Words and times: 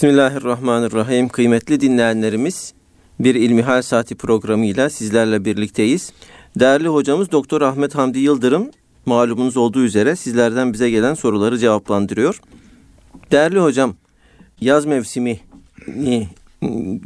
Bismillahirrahmanirrahim. 0.00 1.28
Kıymetli 1.28 1.80
dinleyenlerimiz 1.80 2.74
bir 3.20 3.34
İlmihal 3.34 3.82
Saati 3.82 4.14
programıyla 4.14 4.90
sizlerle 4.90 5.44
birlikteyiz. 5.44 6.12
Değerli 6.56 6.88
hocamız 6.88 7.32
Doktor 7.32 7.60
Ahmet 7.60 7.94
Hamdi 7.94 8.18
Yıldırım 8.18 8.70
malumunuz 9.06 9.56
olduğu 9.56 9.84
üzere 9.84 10.16
sizlerden 10.16 10.72
bize 10.72 10.90
gelen 10.90 11.14
soruları 11.14 11.58
cevaplandırıyor. 11.58 12.40
Değerli 13.30 13.58
hocam, 13.58 13.96
yaz 14.60 14.86
mevsimi 14.86 15.40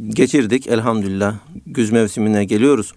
geçirdik 0.09 0.67
elhamdülillah. 0.67 1.35
Güz 1.65 1.91
mevsimine 1.91 2.45
geliyoruz. 2.45 2.93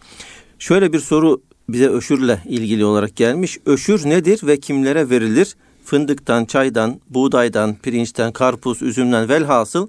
Şöyle 0.58 0.92
bir 0.92 1.00
soru 1.00 1.42
bize 1.68 1.88
öşürle 1.88 2.42
ilgili 2.46 2.84
olarak 2.84 3.16
gelmiş. 3.16 3.58
Öşür 3.66 4.08
nedir 4.08 4.40
ve 4.46 4.60
kimlere 4.60 5.10
verilir? 5.10 5.56
Fındıktan, 5.88 6.44
çaydan, 6.44 7.00
buğdaydan, 7.10 7.76
pirinçten, 7.82 8.32
karpuz, 8.32 8.82
üzümden 8.82 9.28
velhasıl 9.28 9.88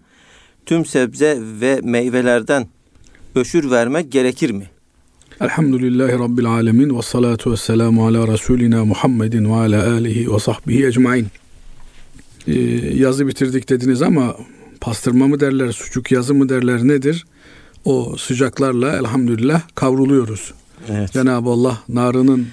tüm 0.66 0.86
sebze 0.86 1.38
ve 1.42 1.80
meyvelerden 1.84 2.68
öşür 3.36 3.72
vermek 3.72 4.12
gerekir 4.12 4.52
mi? 4.52 4.70
Elhamdülillahi 5.42 6.20
Rabbil 6.20 6.46
Alemin 6.46 6.98
ve 6.98 7.02
salatu 7.02 7.52
ve 7.52 7.58
selamu 7.58 8.08
ala 8.08 8.28
Resulina 8.28 8.86
Muhammedin 8.86 9.46
ve 9.46 9.56
ala 9.56 9.92
alihi 9.92 10.34
ve 10.34 10.40
sahbihi 10.40 10.86
ecmain. 10.86 11.28
Ee, 12.48 12.54
yazı 12.96 13.28
bitirdik 13.28 13.70
dediniz 13.70 14.02
ama 14.02 14.36
pastırma 14.82 15.28
mı 15.28 15.40
derler, 15.40 15.72
sucuk 15.72 16.12
yazı 16.12 16.34
mı 16.34 16.50
derler 16.50 16.80
nedir? 16.80 17.26
O 17.86 18.16
sıcaklarla 18.18 18.96
elhamdülillah 18.96 19.62
kavruluyoruz. 19.76 20.54
Evet. 20.90 21.12
Cenab-ı 21.14 21.50
Allah 21.50 21.78
narının 21.90 22.48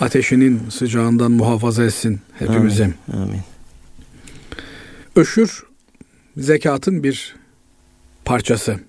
ateşinin 0.00 0.60
sıcağından 0.70 1.32
muhafaza 1.32 1.84
etsin 1.84 2.20
hepimizi. 2.38 2.82
Amin. 2.82 3.22
Amin. 3.22 3.40
Öşür 5.16 5.62
zekatın 6.36 7.02
bir 7.02 7.36
parçası. 8.24 8.80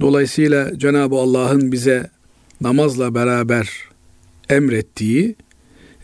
Dolayısıyla 0.00 0.78
Cenab-ı 0.78 1.16
Allah'ın 1.16 1.72
bize 1.72 2.10
namazla 2.60 3.14
beraber 3.14 3.70
emrettiği 4.48 5.36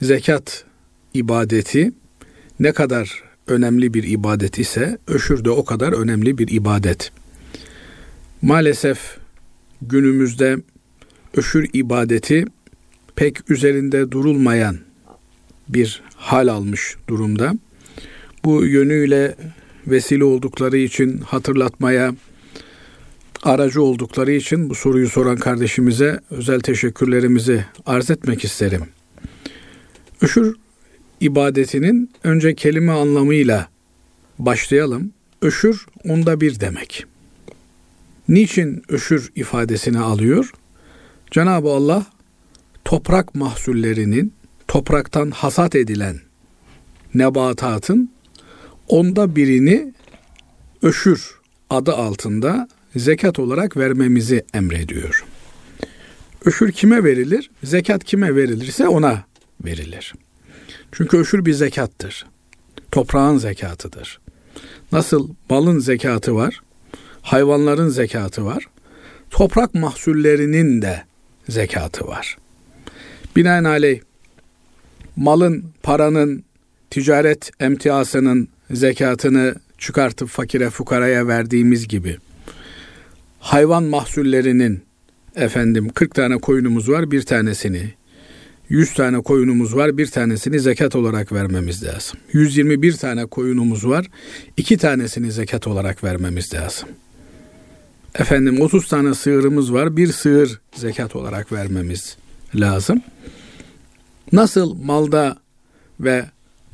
zekat 0.02 0.64
ibadeti 1.14 1.92
ne 2.60 2.72
kadar 2.72 3.22
önemli 3.46 3.94
bir 3.94 4.02
ibadet 4.02 4.58
ise 4.58 4.98
öşür 5.06 5.44
de 5.44 5.50
o 5.50 5.64
kadar 5.64 5.92
önemli 5.92 6.38
bir 6.38 6.48
ibadet. 6.48 7.12
Maalesef 8.42 9.18
günümüzde 9.82 10.56
öşür 11.36 11.70
ibadeti 11.72 12.44
pek 13.16 13.50
üzerinde 13.50 14.10
durulmayan 14.10 14.78
bir 15.68 16.02
hal 16.16 16.48
almış 16.48 16.96
durumda. 17.08 17.52
Bu 18.44 18.64
yönüyle 18.64 19.36
vesile 19.86 20.24
oldukları 20.24 20.76
için 20.76 21.18
hatırlatmaya 21.18 22.14
aracı 23.42 23.82
oldukları 23.82 24.32
için 24.32 24.70
bu 24.70 24.74
soruyu 24.74 25.08
soran 25.08 25.36
kardeşimize 25.36 26.20
özel 26.30 26.60
teşekkürlerimizi 26.60 27.64
arz 27.86 28.10
etmek 28.10 28.44
isterim. 28.44 28.82
Öşür 30.20 30.56
ibadetinin 31.20 32.10
önce 32.24 32.54
kelime 32.54 32.92
anlamıyla 32.92 33.68
başlayalım. 34.38 35.12
Öşür 35.42 35.86
onda 36.08 36.40
bir 36.40 36.60
demek. 36.60 37.04
Niçin 38.28 38.82
öşür 38.88 39.32
ifadesini 39.36 39.98
alıyor? 39.98 40.50
Cenab-ı 41.30 41.68
Allah 41.68 42.06
toprak 42.84 43.34
mahsullerinin 43.34 44.32
topraktan 44.68 45.30
hasat 45.30 45.74
edilen 45.74 46.20
nebatatın 47.14 48.10
onda 48.88 49.36
birini 49.36 49.92
öşür 50.82 51.34
adı 51.70 51.94
altında 51.94 52.68
zekat 52.96 53.38
olarak 53.38 53.76
vermemizi 53.76 54.44
emrediyor. 54.54 55.24
Öşür 56.44 56.72
kime 56.72 57.04
verilir? 57.04 57.50
Zekat 57.64 58.04
kime 58.04 58.36
verilirse 58.36 58.88
ona 58.88 59.24
verilir. 59.64 60.14
Çünkü 60.92 61.16
öşür 61.18 61.44
bir 61.44 61.52
zekattır. 61.52 62.26
Toprağın 62.90 63.38
zekatıdır. 63.38 64.20
Nasıl 64.92 65.28
malın 65.50 65.78
zekatı 65.78 66.34
var, 66.34 66.60
hayvanların 67.22 67.88
zekatı 67.88 68.44
var, 68.44 68.66
toprak 69.30 69.74
mahsullerinin 69.74 70.82
de 70.82 71.02
zekatı 71.48 72.06
var. 72.06 72.36
Binaenaleyh 73.36 74.00
malın, 75.16 75.64
paranın, 75.82 76.44
ticaret 76.90 77.50
emtiasının 77.60 78.48
zekatını 78.70 79.54
çıkartıp 79.78 80.28
fakire 80.28 80.70
fukaraya 80.70 81.28
verdiğimiz 81.28 81.88
gibi 81.88 82.16
hayvan 83.40 83.82
mahsullerinin 83.82 84.82
efendim 85.36 85.88
40 85.88 86.14
tane 86.14 86.36
koyunumuz 86.38 86.90
var 86.90 87.10
bir 87.10 87.22
tanesini 87.22 87.94
100 88.68 88.94
tane 88.94 89.20
koyunumuz 89.20 89.76
var 89.76 89.98
bir 89.98 90.06
tanesini 90.06 90.60
zekat 90.60 90.96
olarak 90.96 91.32
vermemiz 91.32 91.84
lazım. 91.84 92.18
121 92.32 92.96
tane 92.96 93.26
koyunumuz 93.26 93.88
var 93.88 94.06
iki 94.56 94.78
tanesini 94.78 95.32
zekat 95.32 95.66
olarak 95.66 96.04
vermemiz 96.04 96.54
lazım. 96.54 96.88
Efendim 98.14 98.60
30 98.60 98.88
tane 98.88 99.14
sığırımız 99.14 99.72
var 99.72 99.96
bir 99.96 100.12
sığır 100.12 100.60
zekat 100.74 101.16
olarak 101.16 101.52
vermemiz 101.52 102.16
lazım. 102.54 103.02
Nasıl 104.32 104.74
malda 104.74 105.36
ve 106.00 106.24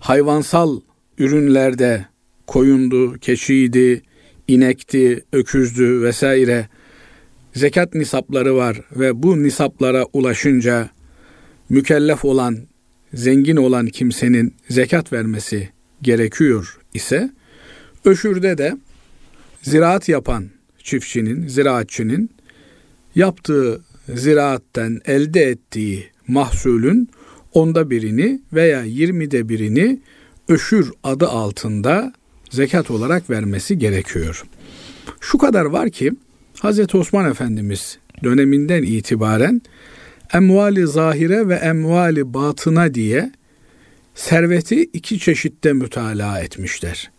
hayvansal 0.01 0.81
ürünlerde 1.19 2.07
koyundu, 2.47 3.19
keçiydi, 3.19 4.03
inekti, 4.49 5.25
öküzdü 5.33 6.03
vesaire 6.03 6.69
zekat 7.55 7.95
nisapları 7.95 8.57
var 8.57 8.81
ve 8.97 9.23
bu 9.23 9.43
nisaplara 9.43 10.05
ulaşınca 10.13 10.91
mükellef 11.69 12.25
olan, 12.25 12.59
zengin 13.15 13.57
olan 13.57 13.87
kimsenin 13.87 14.55
zekat 14.69 15.13
vermesi 15.13 15.69
gerekiyor 16.03 16.79
ise 16.95 17.31
öşürde 18.05 18.59
de 18.59 18.77
ziraat 19.63 20.09
yapan 20.09 20.45
çiftçinin, 20.79 21.49
ziraatçının 21.49 22.31
yaptığı 23.15 23.85
ziraatten 24.15 25.01
elde 25.05 25.43
ettiği 25.43 26.07
mahsulün 26.29 27.09
onda 27.53 27.91
birini 27.91 28.41
veya 28.53 28.83
yirmide 28.83 29.49
birini 29.49 30.01
öşür 30.49 30.93
adı 31.03 31.29
altında 31.29 32.13
zekat 32.51 32.91
olarak 32.91 33.31
vermesi 33.31 33.79
gerekiyor. 33.79 34.45
Şu 35.21 35.39
kadar 35.39 35.65
var 35.65 35.91
ki 35.91 36.13
Hz. 36.63 36.95
Osman 36.95 37.31
Efendimiz 37.31 37.99
döneminden 38.25 38.83
itibaren 38.83 39.63
emvali 40.35 40.87
zahire 40.87 41.49
ve 41.49 41.55
emvali 41.55 42.35
batına 42.35 42.95
diye 42.95 43.33
serveti 44.15 44.83
iki 44.83 45.19
çeşitte 45.19 45.73
mütalaa 45.73 46.41
etmişler. 46.41 47.11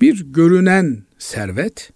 Bir 0.00 0.24
görünen 0.32 1.02
servet, 1.18 1.90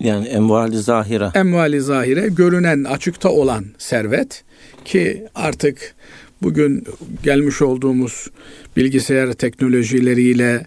yani 0.00 0.26
emvali 0.26 0.78
zahire. 0.78 1.30
Emvali 1.34 1.80
zahire 1.80 2.28
görünen 2.28 2.84
açıkta 2.84 3.28
olan 3.28 3.64
servet 3.78 4.44
ki 4.84 5.24
artık 5.34 5.94
bugün 6.42 6.84
gelmiş 7.22 7.62
olduğumuz 7.62 8.30
bilgisayar 8.76 9.32
teknolojileriyle 9.32 10.66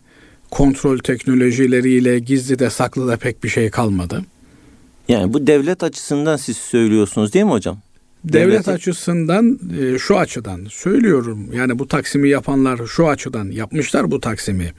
kontrol 0.52 0.98
teknolojileriyle 0.98 2.20
gizli 2.20 2.60
de 2.60 2.70
saklı 2.70 3.08
da 3.08 3.18
pek 3.18 3.44
bir 3.44 3.50
şey 3.50 3.70
kalmadı. 3.70 4.24
Yani 5.08 5.34
bu 5.34 5.48
devlet 5.48 5.84
açısından 5.84 6.38
siz 6.38 6.58
söylüyorsunuz 6.58 7.34
değil 7.34 7.46
mi 7.46 7.52
hocam? 7.52 7.80
Devlet, 8.24 8.48
devlet 8.48 8.68
açısından 8.68 9.60
e, 9.82 10.00
şu 10.00 10.18
açıdan 10.18 10.68
söylüyorum. 10.70 11.50
Yani 11.54 11.80
bu 11.80 11.88
taksimi 11.88 12.30
yapanlar 12.30 12.88
şu 12.88 13.08
açıdan 13.08 13.52
yapmışlar 13.52 14.12
bu 14.12 14.22
taksimi. 14.22 14.72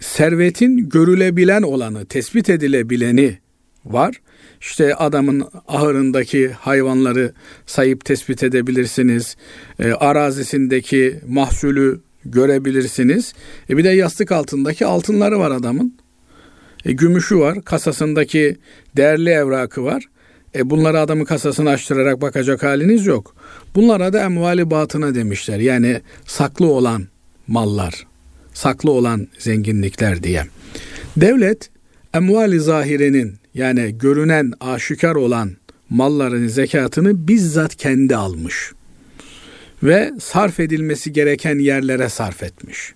Servetin 0.00 0.88
görülebilen 0.88 1.62
olanı, 1.62 2.06
tespit 2.06 2.50
edilebileni 2.50 3.38
var. 3.86 4.20
İşte 4.60 4.94
adamın 4.94 5.48
ahırındaki 5.68 6.48
hayvanları 6.48 7.32
sayıp 7.66 8.04
tespit 8.04 8.42
edebilirsiniz. 8.42 9.36
E, 9.78 9.92
arazisindeki 9.92 11.20
mahsulü 11.28 12.00
görebilirsiniz. 12.24 13.34
E 13.70 13.76
bir 13.76 13.84
de 13.84 13.88
yastık 13.88 14.32
altındaki 14.32 14.86
altınları 14.86 15.38
var 15.38 15.50
adamın. 15.50 15.94
E, 16.84 16.92
gümüşü 16.92 17.38
var, 17.38 17.62
kasasındaki 17.64 18.56
değerli 18.96 19.30
evrakı 19.30 19.84
var. 19.84 20.04
E 20.54 20.70
bunları 20.70 21.00
adamın 21.00 21.24
kasasını 21.24 21.70
açtırarak 21.70 22.20
bakacak 22.20 22.62
haliniz 22.62 23.06
yok. 23.06 23.34
Bunlara 23.74 24.12
da 24.12 24.24
emvali 24.24 24.70
batına 24.70 25.14
demişler. 25.14 25.58
Yani 25.58 26.00
saklı 26.26 26.66
olan 26.66 27.06
mallar, 27.46 28.06
saklı 28.54 28.90
olan 28.90 29.28
zenginlikler 29.38 30.22
diye. 30.22 30.42
Devlet 31.16 31.70
emvali 32.14 32.60
zahirenin 32.60 33.34
yani 33.54 33.98
görünen, 33.98 34.52
aşikar 34.60 35.14
olan 35.14 35.56
malların 35.90 36.46
zekatını 36.46 37.28
bizzat 37.28 37.76
kendi 37.76 38.16
almış 38.16 38.72
ve 39.82 40.12
sarf 40.20 40.60
edilmesi 40.60 41.12
gereken 41.12 41.58
yerlere 41.58 42.08
sarf 42.08 42.42
etmiş. 42.42 42.94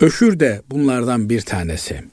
Öşür 0.00 0.40
de 0.40 0.62
bunlardan 0.70 1.30
bir 1.30 1.40
tanesi. 1.40 2.04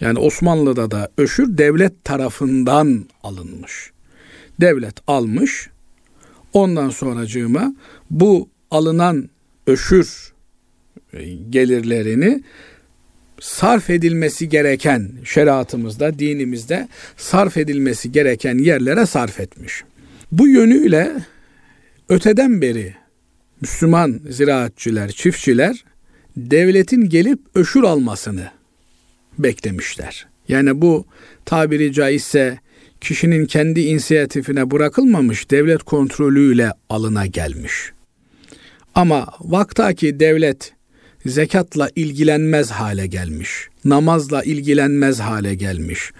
Yani 0.00 0.18
Osmanlı'da 0.18 0.90
da 0.90 1.10
öşür 1.18 1.58
devlet 1.58 2.04
tarafından 2.04 3.04
alınmış. 3.22 3.90
Devlet 4.60 4.94
almış. 5.06 5.70
Ondan 6.52 6.90
sonracığıma 6.90 7.74
bu 8.10 8.48
alınan 8.70 9.28
öşür 9.66 10.32
e, 11.12 11.24
gelirlerini 11.34 12.42
sarf 13.42 13.90
edilmesi 13.90 14.48
gereken 14.48 15.10
şeriatımızda, 15.24 16.18
dinimizde 16.18 16.88
sarf 17.16 17.56
edilmesi 17.56 18.12
gereken 18.12 18.58
yerlere 18.58 19.06
sarf 19.06 19.40
etmiş. 19.40 19.84
Bu 20.32 20.48
yönüyle 20.48 21.12
öteden 22.08 22.62
beri 22.62 22.94
Müslüman 23.60 24.20
ziraatçılar, 24.28 25.08
çiftçiler 25.08 25.84
devletin 26.36 27.08
gelip 27.08 27.38
öşür 27.54 27.82
almasını 27.82 28.50
beklemişler. 29.38 30.26
Yani 30.48 30.82
bu 30.82 31.06
tabiri 31.44 31.92
caizse 31.92 32.58
kişinin 33.00 33.46
kendi 33.46 33.80
inisiyatifine 33.80 34.70
bırakılmamış 34.70 35.50
devlet 35.50 35.82
kontrolüyle 35.82 36.72
alına 36.88 37.26
gelmiş. 37.26 37.92
Ama 38.94 39.26
vaktaki 39.40 40.20
devlet 40.20 40.72
zekatla 41.26 41.90
ilgilenmez 41.96 42.70
hale 42.70 43.06
gelmiş. 43.06 43.68
Namazla 43.84 44.42
ilgilenmez 44.42 45.20
hale 45.20 45.54
gelmiş. 45.54 46.12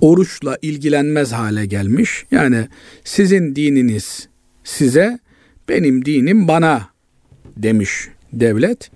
Oruçla 0.00 0.58
ilgilenmez 0.62 1.32
hale 1.32 1.66
gelmiş. 1.66 2.26
Yani 2.30 2.68
sizin 3.04 3.56
dininiz 3.56 4.28
size, 4.64 5.18
benim 5.68 6.04
dinim 6.04 6.48
bana 6.48 6.88
demiş 7.56 8.08
devlet. 8.32 8.90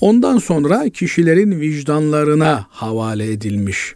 Ondan 0.00 0.38
sonra 0.38 0.88
kişilerin 0.88 1.60
vicdanlarına 1.60 2.66
havale 2.70 3.32
edilmiş. 3.32 3.94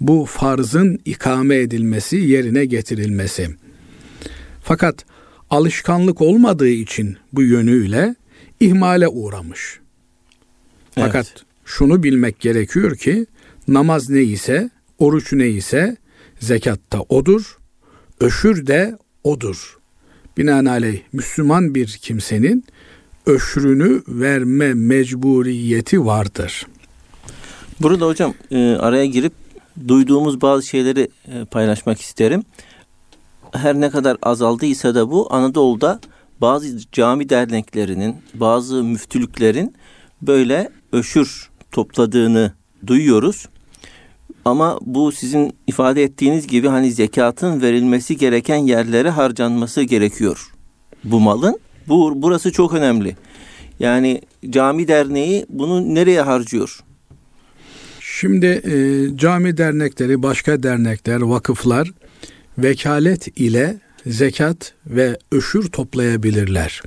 Bu 0.00 0.24
farzın 0.28 0.98
ikame 1.04 1.56
edilmesi, 1.56 2.16
yerine 2.16 2.64
getirilmesi. 2.64 3.48
Fakat 4.62 5.04
alışkanlık 5.50 6.20
olmadığı 6.20 6.68
için 6.68 7.16
bu 7.32 7.42
yönüyle 7.42 8.14
ihmale 8.60 9.08
uğramış. 9.08 9.80
Fakat 10.94 11.26
evet. 11.32 11.44
şunu 11.64 12.02
bilmek 12.02 12.40
gerekiyor 12.40 12.96
ki 12.96 13.26
namaz 13.68 14.10
ne 14.10 14.22
ise, 14.22 14.70
oruç 14.98 15.32
ne 15.32 15.48
ise 15.48 15.96
zekatta 16.40 17.00
odur, 17.00 17.58
öşür 18.20 18.66
de 18.66 18.98
odur. 19.24 19.78
Binaenaleyh 20.36 21.00
Müslüman 21.12 21.74
bir 21.74 21.86
kimsenin 21.88 22.64
öşrünü 23.26 24.02
verme 24.08 24.74
mecburiyeti 24.74 26.04
vardır. 26.06 26.66
Burada 27.80 28.06
hocam 28.06 28.34
e, 28.50 28.72
araya 28.72 29.06
girip 29.06 29.32
duyduğumuz 29.88 30.40
bazı 30.40 30.66
şeyleri 30.66 31.08
e, 31.28 31.44
paylaşmak 31.44 32.00
isterim. 32.00 32.44
Her 33.52 33.74
ne 33.74 33.90
kadar 33.90 34.16
azaldıysa 34.22 34.94
da 34.94 35.10
bu 35.10 35.34
Anadolu'da 35.34 36.00
bazı 36.40 36.78
cami 36.92 37.28
derneklerinin, 37.28 38.16
bazı 38.34 38.84
müftülüklerin 38.84 39.74
böyle 40.22 40.70
öşür 40.92 41.50
topladığını 41.72 42.52
duyuyoruz. 42.86 43.46
Ama 44.44 44.78
bu 44.82 45.12
sizin 45.12 45.52
ifade 45.66 46.02
ettiğiniz 46.02 46.46
gibi 46.46 46.68
hani 46.68 46.92
zekatın 46.92 47.62
verilmesi 47.62 48.16
gereken 48.16 48.56
yerlere 48.56 49.10
harcanması 49.10 49.82
gerekiyor 49.82 50.52
bu 51.04 51.20
malın. 51.20 51.60
Bu 51.88 52.12
burası 52.22 52.52
çok 52.52 52.74
önemli. 52.74 53.16
Yani 53.80 54.20
cami 54.50 54.88
derneği 54.88 55.46
bunu 55.48 55.94
nereye 55.94 56.22
harcıyor? 56.22 56.80
Şimdi 58.00 58.46
e, 58.46 58.72
cami 59.16 59.56
dernekleri, 59.56 60.22
başka 60.22 60.62
dernekler, 60.62 61.20
vakıflar 61.20 61.90
vekalet 62.58 63.40
ile 63.40 63.80
zekat 64.06 64.74
ve 64.86 65.18
öşür 65.32 65.70
toplayabilirler. 65.70 66.82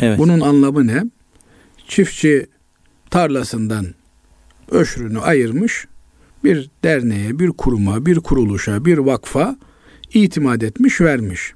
Evet. 0.00 0.18
Bunun 0.18 0.40
anlamı 0.40 0.86
ne? 0.86 1.02
Çiftçi 1.88 2.46
tarlasından 3.14 3.86
öşrünü 4.70 5.18
ayırmış, 5.18 5.86
bir 6.44 6.70
derneğe, 6.84 7.38
bir 7.38 7.48
kuruma, 7.48 8.06
bir 8.06 8.16
kuruluşa, 8.16 8.84
bir 8.84 8.98
vakfa 8.98 9.56
itimat 10.14 10.62
etmiş, 10.62 11.00
vermiş. 11.00 11.52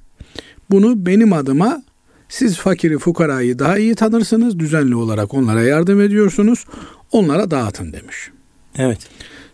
Bunu 0.71 1.07
benim 1.07 1.33
adıma 1.33 1.83
siz 2.29 2.57
fakiri 2.57 2.99
fukarayı 2.99 3.59
daha 3.59 3.79
iyi 3.79 3.95
tanırsınız. 3.95 4.59
Düzenli 4.59 4.95
olarak 4.95 5.35
onlara 5.35 5.63
yardım 5.63 6.01
ediyorsunuz. 6.01 6.65
Onlara 7.13 7.51
dağıtın 7.51 7.93
demiş. 7.93 8.31
Evet. 8.77 8.99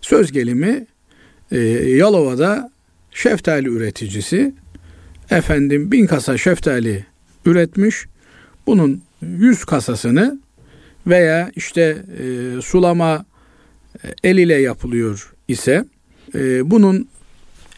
Söz 0.00 0.32
gelimi 0.32 0.86
e, 1.52 1.58
Yalova'da 1.96 2.70
şeftali 3.10 3.68
üreticisi 3.68 4.54
efendim 5.30 5.92
bin 5.92 6.06
kasa 6.06 6.38
şeftali 6.38 7.06
üretmiş. 7.44 8.04
Bunun 8.66 9.02
yüz 9.22 9.64
kasasını 9.64 10.43
veya 11.06 11.50
işte 11.56 12.04
e, 12.18 12.62
sulama 12.62 13.24
e, 14.04 14.14
el 14.24 14.36
ile 14.36 14.54
yapılıyor 14.54 15.34
ise 15.48 15.84
e, 16.34 16.70
bunun 16.70 17.08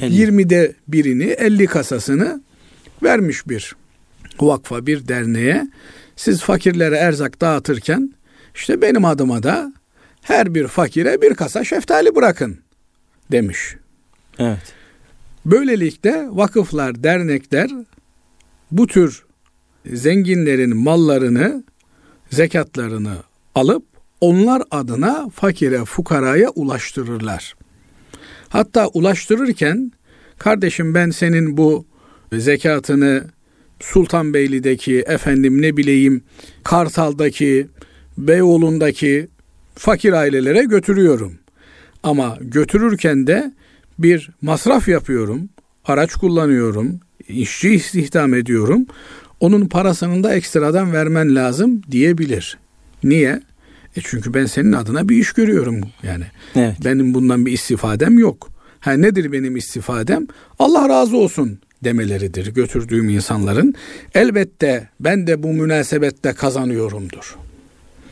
50. 0.00 0.23
20'de 0.23 0.73
birini 0.88 1.25
50 1.25 1.67
kasasını 1.67 2.40
vermiş 3.02 3.49
bir 3.49 3.76
vakfa 4.40 4.87
bir 4.87 5.08
derneğe 5.08 5.69
siz 6.17 6.43
fakirlere 6.43 6.96
erzak 6.96 7.40
dağıtırken 7.40 8.14
işte 8.55 8.82
benim 8.82 9.05
adıma 9.05 9.43
da 9.43 9.72
her 10.22 10.55
bir 10.55 10.67
fakire 10.67 11.22
bir 11.22 11.34
kasa 11.34 11.64
şeftali 11.64 12.14
bırakın 12.14 12.58
demiş. 13.32 13.76
Evet. 14.38 14.75
Böylelikle 15.44 16.29
vakıflar, 16.31 17.02
dernekler 17.02 17.70
bu 18.70 18.87
tür 18.87 19.25
zenginlerin 19.93 20.76
mallarını, 20.76 21.64
zekatlarını 22.31 23.17
alıp 23.55 23.84
onlar 24.20 24.62
adına 24.70 25.28
fakire, 25.34 25.84
fukaraya 25.84 26.50
ulaştırırlar. 26.50 27.55
Hatta 28.49 28.87
ulaştırırken 28.87 29.93
kardeşim 30.38 30.94
ben 30.94 31.11
senin 31.11 31.56
bu 31.56 31.87
zekatını 32.32 33.25
Sultanbeyli'deki 33.81 34.99
efendim 34.99 35.62
ne 35.62 35.76
bileyim 35.76 36.23
Kartal'daki 36.64 37.67
Beyoğlu'ndaki 38.19 39.29
fakir 39.75 40.12
ailelere 40.12 40.64
götürüyorum. 40.64 41.38
Ama 42.02 42.38
götürürken 42.40 43.26
de 43.26 43.55
bir 43.99 44.31
masraf 44.43 44.89
yapıyorum, 44.89 45.48
araç 45.84 46.15
kullanıyorum, 46.15 47.01
işçi 47.29 47.70
istihdam 47.70 48.34
ediyorum. 48.34 48.86
Onun 49.40 49.66
parasını 49.66 50.24
da 50.24 50.34
ekstradan 50.34 50.93
vermen 50.93 51.34
lazım 51.34 51.82
diyebilir. 51.90 52.58
Niye? 53.05 53.43
E 53.96 54.00
çünkü 54.05 54.34
ben 54.34 54.46
senin 54.46 54.72
adına 54.72 55.08
bir 55.08 55.16
iş 55.16 55.32
görüyorum 55.32 55.81
yani. 56.02 56.24
Evet. 56.56 56.76
Benim 56.84 57.14
bundan 57.14 57.46
bir 57.46 57.52
istifadem 57.52 58.19
yok. 58.19 58.50
Ha 58.81 58.93
nedir 58.93 59.32
benim 59.32 59.56
istifadem? 59.56 60.26
Allah 60.58 60.88
razı 60.88 61.16
olsun 61.16 61.58
demeleridir 61.84 62.55
götürdüğüm 62.55 63.08
insanların. 63.08 63.74
Elbette 64.14 64.88
ben 65.00 65.26
de 65.26 65.43
bu 65.43 65.52
münasebette 65.52 66.32
kazanıyorumdur. 66.32 67.36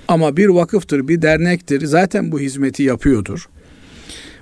Ama 0.08 0.36
bir 0.36 0.46
vakıftır, 0.46 1.08
bir 1.08 1.22
dernektir. 1.22 1.86
Zaten 1.86 2.32
bu 2.32 2.40
hizmeti 2.40 2.82
yapıyordur. 2.82 3.48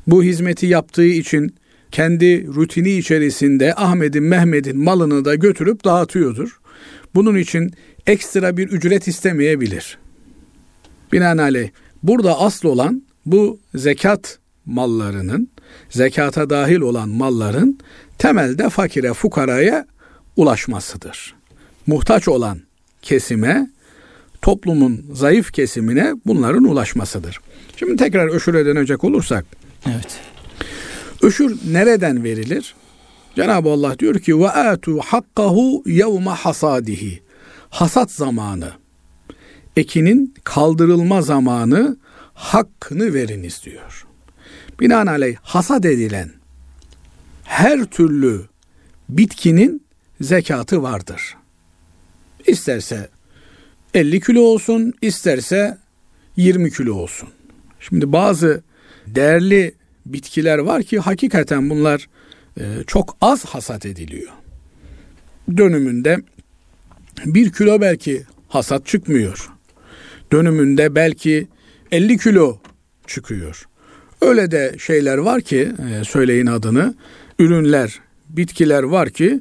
Bu 0.06 0.22
hizmeti 0.22 0.66
yaptığı 0.66 1.06
için 1.06 1.54
kendi 1.92 2.46
rutini 2.46 2.90
içerisinde 2.90 3.74
Ahmet'in, 3.74 4.22
Mehmet'in 4.22 4.78
malını 4.78 5.24
da 5.24 5.34
götürüp 5.34 5.84
dağıtıyordur. 5.84 6.60
Bunun 7.14 7.37
için 7.37 7.75
ekstra 8.07 8.57
bir 8.57 8.69
ücret 8.69 9.09
istemeyebilir. 9.09 9.99
Binaenaleyh 11.12 11.71
burada 12.02 12.40
asıl 12.40 12.69
olan 12.69 13.02
bu 13.26 13.59
zekat 13.75 14.38
mallarının, 14.66 15.49
zekata 15.90 16.50
dahil 16.50 16.81
olan 16.81 17.09
malların 17.09 17.78
temelde 18.19 18.69
fakire, 18.69 19.12
fukaraya 19.12 19.87
ulaşmasıdır. 20.37 21.35
Muhtaç 21.87 22.28
olan 22.28 22.59
kesime, 23.02 23.71
toplumun 24.42 25.07
zayıf 25.12 25.52
kesimine 25.52 26.14
bunların 26.26 26.64
ulaşmasıdır. 26.64 27.40
Şimdi 27.76 27.97
tekrar 27.97 28.28
öşüre 28.28 28.66
dönecek 28.66 29.04
olursak. 29.04 29.45
Evet. 29.87 30.21
Öşür 31.23 31.59
nereden 31.73 32.25
verilir? 32.25 32.75
Cenab-ı 33.36 33.68
Allah 33.68 33.98
diyor 33.98 34.14
ki 34.14 34.38
ve 34.40 34.50
atu 34.50 34.98
hakkahu 34.98 35.82
yevme 35.86 36.30
hasadihi. 36.30 37.22
Hasat 37.70 38.10
zamanı. 38.10 38.72
Ekinin 39.76 40.34
kaldırılma 40.44 41.22
zamanı 41.22 41.96
hakkını 42.34 43.14
veriniz 43.14 43.62
diyor. 43.64 44.06
Binaenaleyh 44.80 45.36
hasat 45.42 45.84
edilen 45.84 46.30
her 47.44 47.84
türlü 47.84 48.42
bitkinin 49.08 49.82
zekatı 50.20 50.82
vardır. 50.82 51.36
İsterse 52.46 53.08
50 53.94 54.20
kilo 54.20 54.40
olsun, 54.40 54.92
isterse 55.02 55.78
20 56.36 56.72
kilo 56.72 56.94
olsun. 56.94 57.28
Şimdi 57.80 58.12
bazı 58.12 58.62
değerli 59.06 59.74
bitkiler 60.06 60.58
var 60.58 60.82
ki 60.82 60.98
hakikaten 60.98 61.70
bunlar 61.70 62.08
çok 62.87 63.16
az 63.21 63.44
hasat 63.44 63.87
ediliyor. 63.87 64.32
Dönümünde 65.56 66.18
bir 67.25 67.52
kilo 67.52 67.80
belki 67.80 68.23
hasat 68.49 68.87
çıkmıyor. 68.87 69.50
Dönümünde 70.32 70.94
belki 70.94 71.49
50 71.92 72.18
kilo 72.18 72.59
çıkıyor. 73.06 73.68
Öyle 74.21 74.50
de 74.50 74.75
şeyler 74.78 75.18
var 75.18 75.40
ki 75.40 75.73
e, 75.90 76.04
söyleyin 76.04 76.47
adını 76.47 76.94
ürünler, 77.38 78.00
bitkiler 78.28 78.82
var 78.82 79.11
ki 79.11 79.40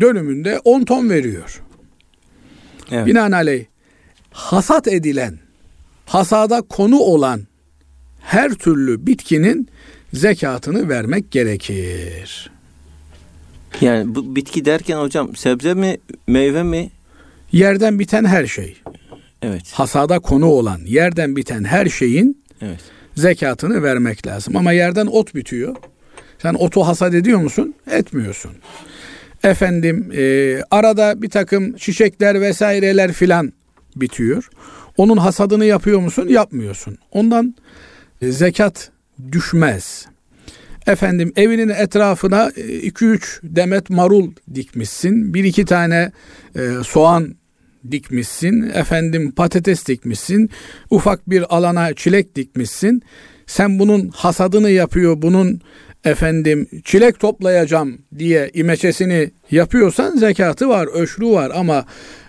dönümünde 0.00 0.58
10 0.64 0.84
ton 0.84 1.10
veriyor. 1.10 1.62
Evet. 2.90 3.06
Binaenaleyh 3.06 3.64
hasat 4.30 4.88
edilen, 4.88 5.38
hasada 6.06 6.62
konu 6.62 6.98
olan 6.98 7.40
her 8.20 8.50
türlü 8.54 9.06
bitkinin 9.06 9.68
zekatını 10.16 10.88
vermek 10.88 11.30
gerekir. 11.30 12.50
Yani 13.80 14.14
bu 14.14 14.36
bitki 14.36 14.64
derken 14.64 14.98
hocam 14.98 15.36
sebze 15.36 15.74
mi, 15.74 15.96
meyve 16.26 16.62
mi? 16.62 16.90
Yerden 17.52 17.98
biten 17.98 18.24
her 18.24 18.46
şey. 18.46 18.76
Evet. 19.42 19.72
Hasada 19.72 20.18
konu 20.18 20.46
olan, 20.46 20.80
yerden 20.86 21.36
biten 21.36 21.64
her 21.64 21.86
şeyin 21.86 22.42
evet. 22.62 22.80
zekatını 23.14 23.82
vermek 23.82 24.26
lazım. 24.26 24.56
Ama 24.56 24.72
yerden 24.72 25.06
ot 25.06 25.34
bitiyor. 25.34 25.76
Sen 26.38 26.54
otu 26.54 26.86
hasat 26.86 27.14
ediyor 27.14 27.38
musun? 27.38 27.74
Etmiyorsun. 27.90 28.52
Efendim 29.42 30.12
e, 30.16 30.58
arada 30.70 31.22
bir 31.22 31.30
takım 31.30 31.76
çiçekler 31.76 32.40
vesaireler 32.40 33.12
filan 33.12 33.52
bitiyor. 33.96 34.48
Onun 34.96 35.16
hasadını 35.16 35.64
yapıyor 35.64 36.00
musun? 36.00 36.28
Yapmıyorsun. 36.28 36.98
Ondan 37.12 37.54
e, 38.22 38.32
zekat 38.32 38.90
düşmez. 39.32 40.06
Efendim 40.86 41.32
evinin 41.36 41.68
etrafına 41.68 42.48
2-3 42.48 43.16
e, 43.16 43.56
demet 43.56 43.90
marul 43.90 44.32
dikmişsin. 44.54 45.34
Bir 45.34 45.44
iki 45.44 45.64
tane 45.64 46.12
e, 46.56 46.70
soğan 46.84 47.34
dikmişsin. 47.90 48.62
Efendim 48.74 49.32
patates 49.32 49.86
dikmişsin. 49.86 50.50
Ufak 50.90 51.30
bir 51.30 51.56
alana 51.56 51.94
çilek 51.94 52.36
dikmişsin. 52.36 53.02
Sen 53.46 53.78
bunun 53.78 54.08
hasadını 54.08 54.70
yapıyor, 54.70 55.22
bunun 55.22 55.60
efendim 56.04 56.68
çilek 56.84 57.20
toplayacağım 57.20 57.98
diye 58.18 58.50
imeçesini 58.54 59.30
yapıyorsan 59.50 60.16
zekatı 60.16 60.68
var, 60.68 60.88
öşrü 60.92 61.26
var 61.26 61.52
ama 61.54 61.84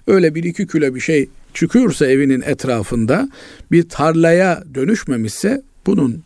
öyle 0.08 0.36
bir 0.36 0.44
iki 0.44 0.68
kilo 0.68 0.96
bir 0.96 1.00
şey 1.00 1.30
çıkıyorsa 1.54 2.08
evinin 2.08 2.42
etrafında 2.42 3.30
bir 3.72 3.90
tarlaya 3.90 4.64
dönüşmemişse 4.76 5.62
bunun 5.86 6.24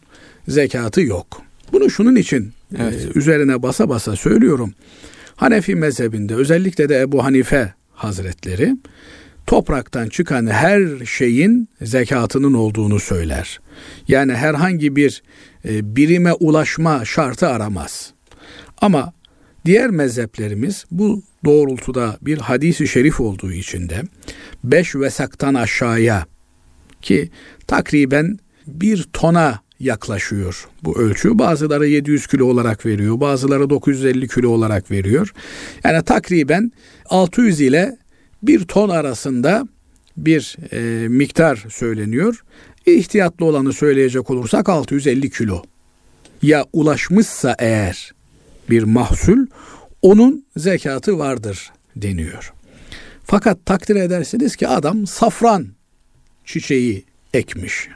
zekatı 0.47 1.01
yok. 1.01 1.41
Bunu 1.73 1.89
şunun 1.89 2.15
için 2.15 2.53
evet. 2.77 3.07
e, 3.15 3.19
üzerine 3.19 3.61
basa 3.61 3.89
basa 3.89 4.15
söylüyorum. 4.15 4.73
Hanefi 5.35 5.75
mezhebinde 5.75 6.35
özellikle 6.35 6.89
de 6.89 6.99
Ebu 7.01 7.23
Hanife 7.23 7.73
Hazretleri 7.93 8.75
topraktan 9.47 10.09
çıkan 10.09 10.47
her 10.47 11.05
şeyin 11.05 11.69
zekatının 11.81 12.53
olduğunu 12.53 12.99
söyler. 12.99 13.59
Yani 14.07 14.33
herhangi 14.33 14.95
bir 14.95 15.23
e, 15.65 15.95
birime 15.95 16.33
ulaşma 16.33 17.05
şartı 17.05 17.47
aramaz. 17.47 18.13
Ama 18.81 19.13
diğer 19.65 19.89
mezheplerimiz 19.89 20.85
bu 20.91 21.23
doğrultuda 21.45 22.17
bir 22.21 22.37
hadisi 22.37 22.87
şerif 22.87 23.19
olduğu 23.19 23.51
için 23.51 23.89
de 23.89 24.03
beş 24.63 24.95
vesaktan 24.95 25.53
aşağıya 25.53 26.25
ki 27.01 27.29
takriben 27.67 28.39
bir 28.67 29.07
tona 29.13 29.59
yaklaşıyor 29.83 30.67
bu 30.83 30.99
ölçü. 30.99 31.39
Bazıları 31.39 31.87
700 31.87 32.27
kilo 32.27 32.45
olarak 32.45 32.85
veriyor, 32.85 33.19
bazıları 33.19 33.69
950 33.69 34.27
kilo 34.27 34.49
olarak 34.49 34.91
veriyor. 34.91 35.33
Yani 35.83 36.03
takriben 36.03 36.71
600 37.09 37.61
ile 37.61 37.97
bir 38.43 38.63
ton 38.63 38.89
arasında 38.89 39.67
bir 40.17 40.57
e, 40.71 41.07
miktar 41.07 41.65
söyleniyor. 41.69 42.43
İhtiyatlı 42.85 43.45
olanı 43.45 43.73
söyleyecek 43.73 44.29
olursak 44.29 44.69
650 44.69 45.29
kilo. 45.29 45.63
Ya 46.41 46.65
ulaşmışsa 46.73 47.55
eğer 47.59 48.11
bir 48.69 48.83
mahsul 48.83 49.47
onun 50.01 50.45
zekatı 50.57 51.19
vardır 51.19 51.71
deniyor. 51.95 52.53
Fakat 53.23 53.65
takdir 53.65 53.95
edersiniz 53.95 54.55
ki 54.55 54.67
adam 54.67 55.07
safran 55.07 55.67
çiçeği 56.45 57.05
ekmiş. 57.33 57.87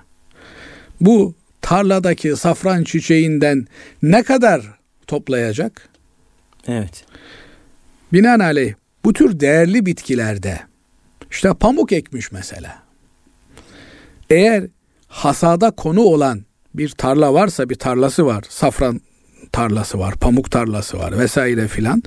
Bu 1.01 1.35
tarladaki 1.65 2.35
safran 2.35 2.83
çiçeğinden 2.83 3.67
ne 4.03 4.23
kadar 4.23 4.61
toplayacak? 5.07 5.89
Evet. 6.67 7.05
Binaenaleyh 8.13 8.73
bu 9.05 9.13
tür 9.13 9.39
değerli 9.39 9.85
bitkilerde 9.85 10.59
işte 11.31 11.53
pamuk 11.53 11.91
ekmiş 11.91 12.31
mesela. 12.31 12.83
Eğer 14.29 14.63
hasada 15.07 15.71
konu 15.71 16.01
olan 16.01 16.45
bir 16.73 16.89
tarla 16.89 17.33
varsa 17.33 17.69
bir 17.69 17.75
tarlası 17.75 18.25
var. 18.25 18.43
Safran 18.49 19.01
tarlası 19.51 19.99
var, 19.99 20.15
pamuk 20.15 20.51
tarlası 20.51 20.97
var 20.97 21.19
vesaire 21.19 21.67
filan. 21.67 22.03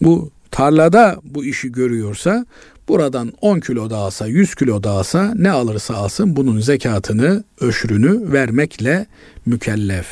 Bu 0.00 0.30
tarlada 0.50 1.16
bu 1.22 1.44
işi 1.44 1.72
görüyorsa 1.72 2.46
buradan 2.88 3.32
10 3.40 3.60
kilo 3.60 3.90
da 3.90 3.96
alsa 3.96 4.26
100 4.26 4.54
kilo 4.54 4.82
da 4.82 4.90
alsa 4.90 5.34
ne 5.36 5.50
alırsa 5.50 5.94
alsın 5.94 6.36
bunun 6.36 6.60
zekatını 6.60 7.44
öşrünü 7.60 8.32
vermekle 8.32 9.06
mükellef. 9.46 10.06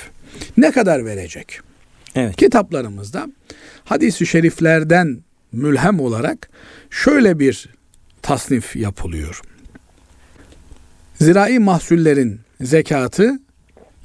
Ne 0.56 0.73
kadar 0.73 1.04
verecek? 1.04 1.61
Evet. 2.14 2.37
Kitaplarımızda 2.37 3.28
hadis-i 3.85 4.26
şeriflerden 4.26 5.18
mülhem 5.52 6.00
olarak 6.00 6.49
şöyle 6.90 7.38
bir 7.38 7.68
tasnif 8.23 8.76
yapılıyor. 8.76 9.40
Zirai 11.14 11.59
mahsullerin 11.59 12.40
zekatı 12.61 13.40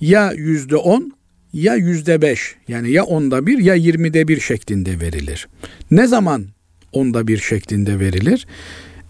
ya 0.02 0.32
yüzde 0.32 0.76
on 0.76 1.14
ya 1.54 1.76
yüzde 1.76 2.22
beş 2.22 2.56
yani 2.68 2.92
ya 2.92 3.04
onda 3.04 3.46
bir 3.46 3.58
ya 3.58 3.76
yirmide 3.76 4.28
bir 4.28 4.40
şeklinde 4.40 5.00
verilir. 5.00 5.48
Ne 5.92 6.08
zaman 6.08 6.46
onda 6.92 7.28
bir 7.28 7.38
şeklinde 7.38 8.00
verilir? 8.00 8.48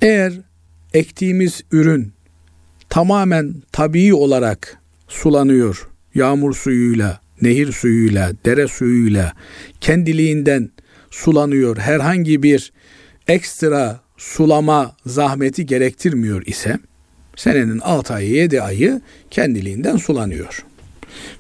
Eğer 0.02 0.34
ektiğimiz 0.94 1.62
ürün 1.72 2.14
tamamen 2.90 3.56
tabii 3.72 4.14
olarak 4.14 4.78
sulanıyor, 5.08 5.90
yağmur 6.16 6.56
suyuyla, 6.56 7.22
nehir 7.42 7.72
suyuyla, 7.72 8.32
dere 8.46 8.68
suyuyla 8.68 9.34
kendiliğinden 9.82 10.70
sulanıyor, 11.12 11.78
herhangi 11.78 12.44
bir 12.44 12.74
ekstra 13.28 14.02
sulama 14.18 14.96
zahmeti 15.06 15.66
gerektirmiyor 15.66 16.46
ise 16.46 16.80
senenin 17.36 17.80
6 17.80 18.14
ayı 18.14 18.30
7 18.30 18.62
ayı 18.62 19.02
kendiliğinden 19.32 19.98
sulanıyor. 19.98 20.66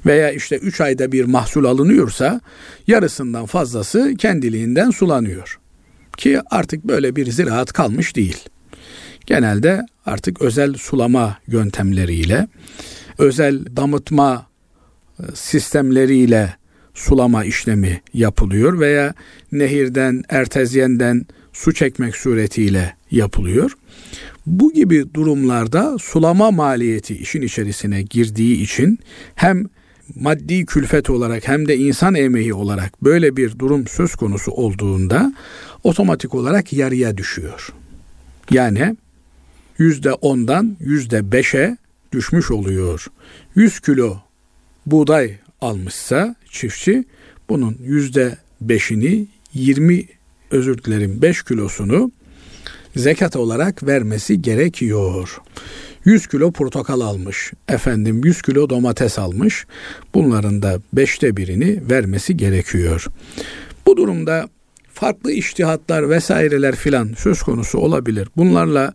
Veya 0.05 0.31
işte 0.31 0.57
3 0.57 0.81
ayda 0.81 1.11
bir 1.11 1.25
mahsul 1.25 1.65
alınıyorsa 1.65 2.41
yarısından 2.87 3.45
fazlası 3.45 4.15
kendiliğinden 4.17 4.89
sulanıyor. 4.89 5.60
Ki 6.21 6.39
artık 6.49 6.83
böyle 6.83 7.15
bir 7.15 7.31
ziraat 7.31 7.73
kalmış 7.73 8.15
değil. 8.15 8.37
Genelde 9.25 9.85
artık 10.05 10.41
özel 10.41 10.73
sulama 10.73 11.37
yöntemleriyle, 11.47 12.47
özel 13.17 13.75
damıtma 13.75 14.45
e, 15.19 15.23
sistemleriyle 15.33 16.55
sulama 16.93 17.43
işlemi 17.43 18.01
yapılıyor 18.13 18.79
veya 18.79 19.13
nehirden, 19.51 20.23
ertezyenden 20.29 21.25
su 21.53 21.73
çekmek 21.73 22.15
suretiyle 22.15 22.95
yapılıyor. 23.11 23.71
Bu 24.45 24.73
gibi 24.73 25.13
durumlarda 25.13 25.97
sulama 25.97 26.51
maliyeti 26.51 27.17
işin 27.17 27.41
içerisine 27.41 28.01
girdiği 28.01 28.61
için 28.61 28.99
hem 29.35 29.65
maddi 30.15 30.65
külfet 30.65 31.09
olarak 31.09 31.47
hem 31.47 31.67
de 31.67 31.77
insan 31.77 32.15
emeği 32.15 32.53
olarak 32.53 33.03
böyle 33.03 33.37
bir 33.37 33.59
durum 33.59 33.87
söz 33.87 34.15
konusu 34.15 34.51
olduğunda 34.51 35.33
otomatik 35.83 36.35
olarak 36.35 36.73
yarıya 36.73 37.17
düşüyor. 37.17 37.73
Yani 38.51 38.95
yüzde 39.77 40.13
ondan 40.13 40.77
yüzde 40.79 41.31
beşe 41.31 41.77
düşmüş 42.11 42.51
oluyor. 42.51 43.07
100 43.55 43.79
kilo 43.79 44.17
buğday 44.85 45.35
almışsa 45.61 46.35
çiftçi 46.49 47.05
bunun 47.49 47.77
yüzde 47.83 48.37
beşini 48.61 49.27
20 49.53 50.05
özür 50.51 50.83
dilerim 50.83 51.21
5 51.21 51.43
kilosunu 51.43 52.11
zekat 52.95 53.35
olarak 53.35 53.83
vermesi 53.83 54.41
gerekiyor. 54.41 55.41
100 56.05 56.27
kilo 56.27 56.51
portakal 56.51 57.01
almış, 57.01 57.51
efendim 57.67 58.21
100 58.25 58.41
kilo 58.41 58.69
domates 58.69 59.19
almış. 59.19 59.65
Bunların 60.13 60.61
da 60.61 60.81
beşte 60.93 61.37
birini 61.37 61.89
vermesi 61.89 62.37
gerekiyor. 62.37 63.07
Bu 63.85 63.97
durumda 63.97 64.49
farklı 65.01 65.31
iştihatlar 65.31 66.09
vesaireler 66.09 66.75
filan 66.75 67.13
söz 67.17 67.41
konusu 67.41 67.77
olabilir. 67.77 68.27
Bunlarla 68.37 68.93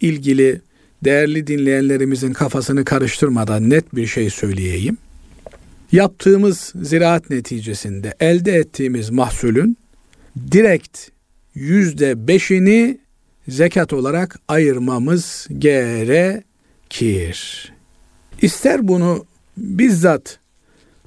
ilgili 0.00 0.60
değerli 1.04 1.46
dinleyenlerimizin 1.46 2.32
kafasını 2.32 2.84
karıştırmadan 2.84 3.70
net 3.70 3.94
bir 3.94 4.06
şey 4.06 4.30
söyleyeyim. 4.30 4.96
yaptığımız 5.92 6.72
ziraat 6.82 7.30
neticesinde 7.30 8.14
elde 8.20 8.52
ettiğimiz 8.52 9.10
mahsulün 9.10 9.76
direkt 10.52 10.98
yüzde 11.54 12.28
beşini 12.28 12.98
zekat 13.48 13.92
olarak 13.92 14.38
ayırmamız 14.48 15.48
gerekir. 15.58 17.38
İster 18.42 18.88
bunu 18.88 19.26
bizzat 19.56 20.38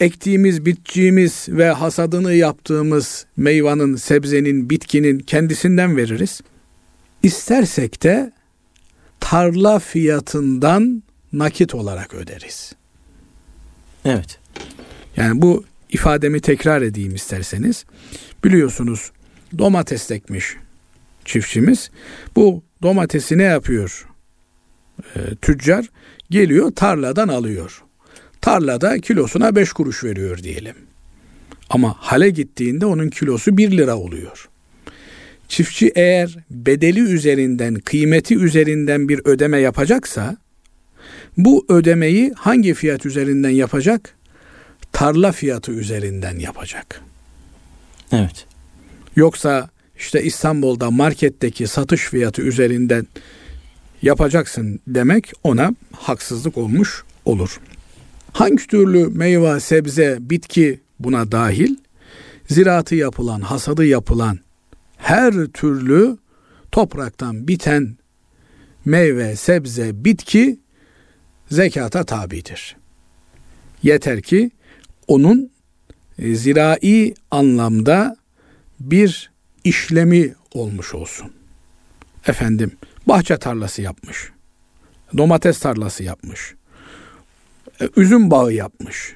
ektiğimiz, 0.02 0.66
bittiğimiz 0.66 1.46
ve 1.50 1.70
hasadını 1.70 2.34
yaptığımız 2.34 3.26
meyvanın, 3.38 3.96
sebzenin, 3.96 4.70
bitkinin 4.70 5.20
kendisinden 5.20 5.98
veririz. 5.98 6.42
İstersek 7.24 8.04
de 8.04 8.32
tarla 9.20 9.80
fiyatından 9.80 11.04
nakit 11.34 11.76
olarak 11.76 12.14
öderiz. 12.14 12.74
Evet. 14.06 14.40
Yani 15.18 15.42
bu 15.42 15.64
ifademi 15.90 16.42
tekrar 16.42 16.82
edeyim 16.82 17.16
isterseniz. 17.16 17.86
Biliyorsunuz 18.44 19.12
domates 19.58 20.12
ekmiş 20.12 20.56
çiftçimiz. 21.26 21.92
Bu 22.36 22.64
domatesi 22.82 23.38
ne 23.38 23.44
yapıyor? 23.44 24.08
Ee, 25.16 25.36
tüccar 25.42 25.90
geliyor 26.30 26.72
tarladan 26.72 27.28
alıyor. 27.28 27.84
Tarlada 28.42 29.00
kilosuna 29.00 29.56
5 29.56 29.74
kuruş 29.74 30.04
veriyor 30.04 30.44
diyelim. 30.44 30.76
Ama 31.70 31.96
hale 32.00 32.30
gittiğinde 32.30 32.86
onun 32.86 33.10
kilosu 33.10 33.58
1 33.58 33.72
lira 33.72 33.98
oluyor. 33.98 34.50
Çiftçi 35.48 35.92
eğer 35.96 36.38
bedeli 36.50 37.00
üzerinden, 37.00 37.76
kıymeti 37.76 38.38
üzerinden 38.38 39.10
bir 39.10 39.22
ödeme 39.26 39.58
yapacaksa 39.58 40.38
bu 41.38 41.66
ödemeyi 41.70 42.34
hangi 42.36 42.74
fiyat 42.74 43.06
üzerinden 43.06 43.50
yapacak? 43.50 44.16
Tarla 44.92 45.32
fiyatı 45.32 45.72
üzerinden 45.72 46.40
yapacak. 46.40 47.02
Evet. 48.12 48.46
Yoksa 49.16 49.70
işte 49.98 50.24
İstanbul'da 50.24 50.92
marketteki 50.92 51.68
satış 51.68 52.02
fiyatı 52.02 52.42
üzerinden 52.42 53.08
yapacaksın 54.02 54.80
demek 54.88 55.32
ona 55.44 55.72
haksızlık 55.92 56.58
olmuş 56.58 57.04
olur. 57.26 57.60
Hangi 58.34 58.68
türlü 58.68 59.08
meyve, 59.08 59.60
sebze, 59.60 60.18
bitki 60.20 60.80
buna 61.00 61.32
dahil? 61.32 61.76
Ziraatı 62.48 62.96
yapılan, 62.96 63.42
hasadı 63.42 63.86
yapılan 63.86 64.40
her 64.98 65.34
türlü 65.46 66.18
topraktan 66.72 67.48
biten 67.48 67.98
meyve, 68.86 69.36
sebze, 69.36 70.06
bitki 70.06 70.60
zekata 71.52 72.04
tabidir. 72.04 72.78
Yeter 73.84 74.22
ki 74.22 74.52
onun 75.08 75.52
e, 76.20 76.36
zirai 76.36 77.14
anlamda 77.32 78.16
bir 78.80 79.32
işlemi 79.64 80.34
olmuş 80.54 80.94
olsun. 80.94 81.32
Efendim 82.28 82.72
bahçe 83.08 83.38
tarlası 83.38 83.82
yapmış. 83.82 84.32
Domates 85.18 85.60
tarlası 85.60 86.04
yapmış. 86.04 86.56
E, 87.82 87.90
üzüm 87.98 88.32
bağı 88.32 88.54
yapmış. 88.54 89.16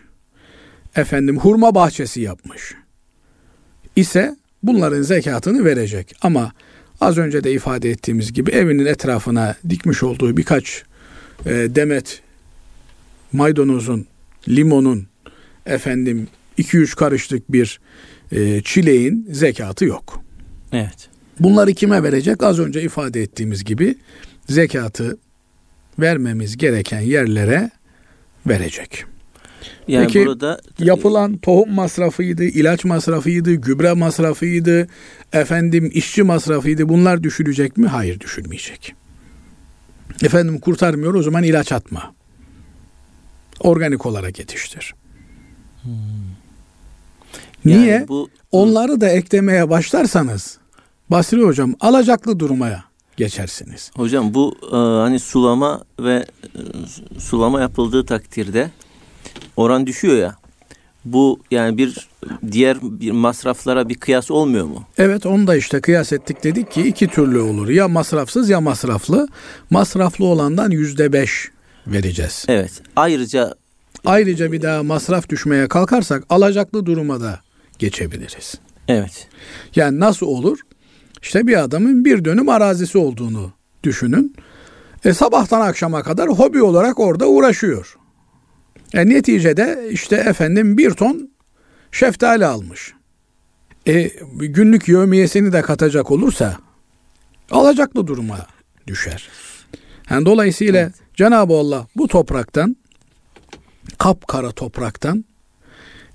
Efendim 0.95 1.39
hurma 1.39 1.75
bahçesi 1.75 2.21
yapmış. 2.21 2.75
İse 3.95 4.35
bunların 4.63 5.01
zekatını 5.01 5.65
verecek. 5.65 6.15
Ama 6.21 6.51
az 7.01 7.17
önce 7.17 7.43
de 7.43 7.51
ifade 7.51 7.89
ettiğimiz 7.89 8.33
gibi 8.33 8.51
evinin 8.51 8.85
etrafına 8.85 9.55
dikmiş 9.69 10.03
olduğu 10.03 10.37
birkaç 10.37 10.83
e, 11.45 11.51
demet 11.51 12.21
maydanozun, 13.31 14.05
limonun, 14.49 15.07
efendim 15.65 16.27
2-3 16.57 16.95
karışlık 16.95 17.51
bir 17.51 17.79
e, 18.31 18.61
çileğin 18.61 19.27
zekatı 19.31 19.85
yok. 19.85 20.23
Evet. 20.71 21.09
Bunları 21.39 21.73
kime 21.73 22.03
verecek? 22.03 22.43
Az 22.43 22.59
önce 22.59 22.81
ifade 22.81 23.21
ettiğimiz 23.21 23.63
gibi 23.63 23.95
zekatı 24.49 25.17
vermemiz 25.99 26.57
gereken 26.57 26.99
yerlere 26.99 27.71
verecek. 28.47 29.05
Yani 29.87 30.07
Peki, 30.07 30.25
burada 30.25 30.59
Yapılan 30.79 31.37
tohum 31.37 31.73
masrafıydı, 31.73 32.43
ilaç 32.43 32.85
masrafıydı, 32.85 33.53
gübre 33.53 33.93
masrafıydı, 33.93 34.87
efendim 35.33 35.91
işçi 35.93 36.23
masrafıydı. 36.23 36.89
Bunlar 36.89 37.23
düşülecek 37.23 37.77
mi? 37.77 37.87
Hayır 37.87 38.19
düşülmeyecek. 38.19 38.95
Efendim 40.23 40.59
kurtarmıyor 40.59 41.13
o 41.13 41.23
zaman 41.23 41.43
ilaç 41.43 41.71
atma. 41.71 42.13
Organik 43.59 44.05
olarak 44.05 44.39
yetiştir. 44.39 44.95
yani 47.65 47.81
Niye? 47.81 48.05
bu 48.07 48.29
Onları 48.51 49.01
da 49.01 49.09
eklemeye 49.09 49.69
başlarsanız 49.69 50.57
Basri 51.09 51.41
hocam 51.41 51.75
alacaklı 51.79 52.39
durmaya 52.39 52.83
geçersiniz. 53.17 53.91
hocam 53.95 54.33
bu 54.33 54.55
e, 54.71 54.75
hani 54.75 55.19
sulama 55.19 55.83
ve 55.99 56.25
e, 56.55 56.59
sulama 57.19 57.61
yapıldığı 57.61 58.05
takdirde 58.05 58.71
oran 59.57 59.87
düşüyor 59.87 60.17
ya. 60.17 60.35
Bu 61.05 61.39
yani 61.51 61.77
bir 61.77 62.09
diğer 62.51 62.77
bir 62.81 63.11
masraflara 63.11 63.89
bir 63.89 63.95
kıyas 63.95 64.31
olmuyor 64.31 64.65
mu? 64.65 64.83
Evet 64.97 65.25
onu 65.25 65.47
da 65.47 65.55
işte 65.55 65.81
kıyas 65.81 66.13
ettik 66.13 66.43
dedik 66.43 66.71
ki 66.71 66.81
iki 66.81 67.07
türlü 67.07 67.39
olur. 67.39 67.69
Ya 67.69 67.87
masrafsız 67.87 68.49
ya 68.49 68.61
masraflı. 68.61 69.27
Masraflı 69.69 70.25
olandan 70.25 70.71
yüzde 70.71 71.13
beş 71.13 71.49
vereceğiz. 71.87 72.45
Evet. 72.47 72.81
Ayrıca 72.95 73.55
Ayrıca 74.05 74.51
bir 74.51 74.61
daha 74.61 74.83
masraf 74.83 75.29
düşmeye 75.29 75.67
kalkarsak 75.67 76.23
alacaklı 76.29 76.85
duruma 76.85 77.21
da 77.21 77.39
geçebiliriz. 77.79 78.55
evet. 78.87 79.27
Yani 79.75 79.99
nasıl 79.99 80.25
olur? 80.25 80.59
İşte 81.25 81.47
bir 81.47 81.63
adamın 81.63 82.05
bir 82.05 82.25
dönüm 82.25 82.49
arazisi 82.49 82.97
olduğunu 82.97 83.51
düşünün. 83.83 84.35
E, 85.05 85.13
sabahtan 85.13 85.61
akşama 85.61 86.03
kadar 86.03 86.29
hobi 86.29 86.63
olarak 86.63 86.99
orada 86.99 87.27
uğraşıyor. 87.27 87.97
E, 88.93 89.09
neticede 89.09 89.87
işte 89.91 90.15
efendim 90.15 90.77
bir 90.77 90.91
ton 90.91 91.31
şeftali 91.91 92.45
almış. 92.45 92.93
E, 93.87 94.11
günlük 94.33 94.87
yevmiyesini 94.87 95.53
de 95.53 95.61
katacak 95.61 96.11
olursa 96.11 96.57
alacaklı 97.51 98.07
duruma 98.07 98.47
düşer. 98.87 99.29
Yani 100.09 100.25
dolayısıyla 100.25 100.91
Cenab-ı 101.13 101.53
Allah 101.53 101.87
bu 101.95 102.07
topraktan 102.07 102.77
kapkara 103.97 104.51
topraktan 104.51 105.25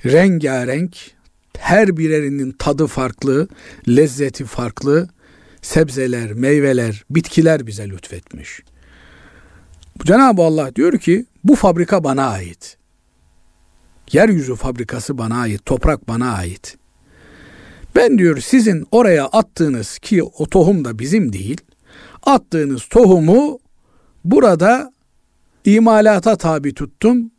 rengarenk 0.05 1.20
her 1.61 1.97
birerinin 1.97 2.53
tadı 2.53 2.87
farklı, 2.87 3.49
lezzeti 3.89 4.45
farklı 4.45 5.09
sebzeler, 5.63 6.33
meyveler, 6.33 7.05
bitkiler 7.11 7.67
bize 7.67 7.89
lütfetmiş. 7.89 8.63
Cenab-ı 10.05 10.43
Allah 10.43 10.77
diyor 10.77 10.99
ki 10.99 11.27
bu 11.45 11.55
fabrika 11.55 12.05
bana 12.05 12.27
ait. 12.27 12.77
Yeryüzü 14.13 14.57
fabrikası 14.57 15.19
bana 15.19 15.41
ait, 15.41 15.67
toprak 15.67 16.09
bana 16.09 16.33
ait. 16.33 16.77
Ben 17.97 18.19
diyor 18.19 18.39
sizin 18.41 18.87
oraya 18.91 19.27
attığınız 19.27 19.99
ki 19.99 20.23
o 20.23 20.47
tohum 20.47 20.85
da 20.85 20.99
bizim 20.99 21.33
değil. 21.33 21.61
Attığınız 22.23 22.85
tohumu 22.85 23.59
burada 24.25 24.93
imalata 25.65 26.37
tabi 26.37 26.75
tuttum. 26.75 27.31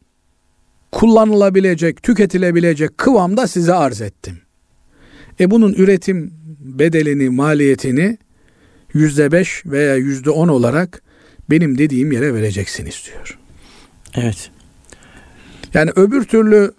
Kullanılabilecek, 0.91 2.03
tüketilebilecek 2.03 2.97
kıvamda 2.97 3.47
size 3.47 3.73
arz 3.73 4.01
ettim. 4.01 4.37
E 5.39 5.51
bunun 5.51 5.73
üretim 5.73 6.33
bedelini, 6.59 7.29
maliyetini 7.29 8.17
yüzde 8.93 9.31
beş 9.31 9.65
veya 9.65 9.95
yüzde 9.95 10.29
on 10.29 10.47
olarak 10.47 11.01
benim 11.49 11.77
dediğim 11.77 12.11
yere 12.11 12.33
vereceksiniz 12.33 13.03
diyor. 13.05 13.39
Evet. 14.15 14.51
Yani 15.73 15.91
öbür 15.95 16.23
türlü 16.23 16.73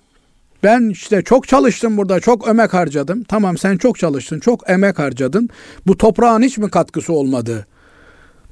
ben 0.62 0.90
işte 0.90 1.22
çok 1.22 1.48
çalıştım 1.48 1.96
burada, 1.96 2.20
çok 2.20 2.48
emek 2.48 2.75
harcadım. 2.75 3.25
Tamam 3.25 3.59
sen 3.59 3.77
çok 3.77 3.98
çalıştın, 3.98 4.40
çok 4.40 4.70
emek 4.70 4.98
harcadın. 4.98 5.48
Bu 5.87 5.98
toprağın 5.98 6.42
hiç 6.42 6.59
mi 6.59 6.70
katkısı 6.70 7.12
olmadı 7.12 7.66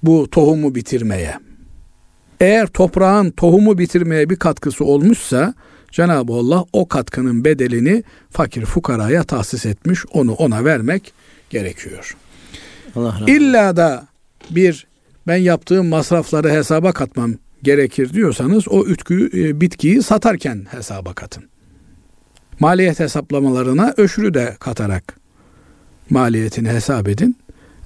bu 0.03 0.31
tohumu 0.31 0.75
bitirmeye? 0.75 1.50
Eğer 2.41 2.67
toprağın 2.67 3.31
tohumu 3.31 3.79
bitirmeye 3.79 4.31
bir 4.31 4.37
katkısı 4.37 4.85
olmuşsa 4.85 5.55
Cenab-ı 5.91 6.33
Allah 6.33 6.65
o 6.73 6.89
katkının 6.89 7.45
bedelini 7.45 8.05
fakir 8.31 8.65
fukaraya 8.65 9.25
tahsis 9.25 9.67
etmiş. 9.67 10.07
Onu 10.13 10.33
ona 10.33 10.65
vermek 10.65 11.13
gerekiyor. 11.51 12.17
Allah 12.97 13.15
razı. 13.21 13.31
İlla 13.31 13.77
da 13.77 14.07
bir 14.51 14.87
ben 15.27 15.37
yaptığım 15.37 15.89
masrafları 15.89 16.51
hesaba 16.51 16.93
katmam 16.93 17.35
gerekir 17.63 18.13
diyorsanız 18.13 18.69
o 18.69 18.85
ütkü, 18.85 19.31
e, 19.35 19.61
bitkiyi 19.61 20.03
satarken 20.03 20.67
hesaba 20.71 21.15
katın. 21.15 21.45
Maliyet 22.61 23.01
hesaplamalarına 23.01 23.95
öşrü 23.97 24.35
de 24.35 24.57
katarak 24.61 25.17
maliyetini 26.11 26.69
hesap 26.69 27.09
edin. 27.09 27.37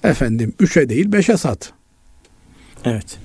Efendim 0.05 0.53
3'e 0.61 0.89
değil 0.89 1.07
5'e 1.07 1.37
sat. 1.37 1.73
Evet. 2.85 3.19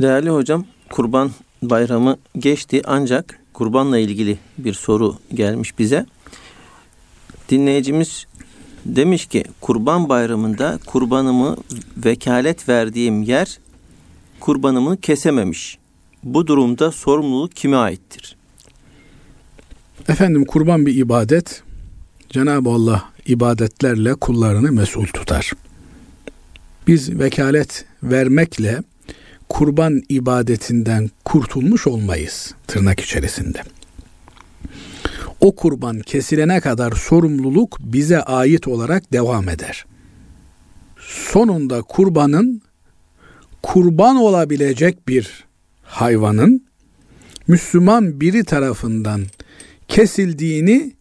Değerli 0.00 0.30
hocam, 0.30 0.64
Kurban 0.90 1.30
Bayramı 1.62 2.16
geçti 2.38 2.82
ancak 2.84 3.38
kurbanla 3.52 3.98
ilgili 3.98 4.38
bir 4.58 4.72
soru 4.72 5.16
gelmiş 5.34 5.78
bize. 5.78 6.06
Dinleyicimiz 7.48 8.26
demiş 8.86 9.26
ki 9.26 9.44
kurban 9.60 10.08
bayramında 10.08 10.78
kurbanımı 10.86 11.56
vekalet 11.96 12.68
verdiğim 12.68 13.22
yer 13.22 13.58
kurbanımı 14.40 15.00
kesememiş. 15.00 15.78
Bu 16.24 16.46
durumda 16.46 16.92
sorumluluk 16.92 17.56
kime 17.56 17.76
aittir? 17.76 18.36
Efendim 20.08 20.44
kurban 20.44 20.86
bir 20.86 20.96
ibadet. 20.96 21.62
Cenab-ı 22.28 22.70
Allah 22.70 23.04
ibadetlerle 23.26 24.14
kullarını 24.14 24.72
mesul 24.72 25.06
tutar. 25.06 25.52
Biz 26.86 27.18
vekalet 27.18 27.84
vermekle 28.02 28.82
kurban 29.52 30.02
ibadetinden 30.08 31.10
kurtulmuş 31.24 31.86
olmayız 31.86 32.54
tırnak 32.66 33.00
içerisinde. 33.00 33.58
O 35.40 35.56
kurban 35.56 36.00
kesilene 36.00 36.60
kadar 36.60 36.92
sorumluluk 36.92 37.78
bize 37.80 38.22
ait 38.22 38.68
olarak 38.68 39.12
devam 39.12 39.48
eder. 39.48 39.86
Sonunda 41.00 41.82
kurbanın 41.82 42.62
kurban 43.62 44.16
olabilecek 44.16 45.08
bir 45.08 45.44
hayvanın 45.82 46.64
Müslüman 47.48 48.20
biri 48.20 48.44
tarafından 48.44 49.22
kesildiğini 49.88 50.92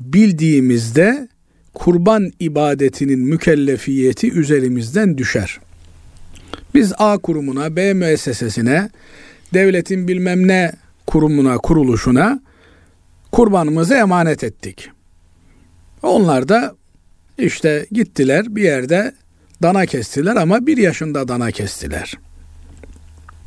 bildiğimizde 0.00 1.28
kurban 1.74 2.30
ibadetinin 2.40 3.20
mükellefiyeti 3.20 4.32
üzerimizden 4.32 5.18
düşer. 5.18 5.60
Biz 6.74 6.92
A 6.98 7.18
kurumuna, 7.18 7.76
B 7.76 7.94
müessesesine, 7.94 8.90
devletin 9.54 10.08
bilmem 10.08 10.48
ne 10.48 10.72
kurumuna, 11.06 11.58
kuruluşuna 11.58 12.40
kurbanımızı 13.32 13.94
emanet 13.94 14.44
ettik. 14.44 14.90
Onlar 16.02 16.48
da 16.48 16.74
işte 17.38 17.86
gittiler 17.92 18.56
bir 18.56 18.62
yerde 18.62 19.14
dana 19.62 19.86
kestiler 19.86 20.36
ama 20.36 20.66
bir 20.66 20.76
yaşında 20.76 21.28
dana 21.28 21.50
kestiler. 21.50 22.18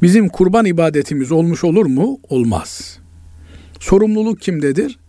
Bizim 0.02 0.30
kurban 0.30 0.66
ibadetimiz 0.66 1.32
olmuş 1.32 1.64
olur 1.64 1.86
mu? 1.86 2.20
Olmaz. 2.30 3.00
Sorumluluk 3.80 4.42
kimdedir? 4.42 5.00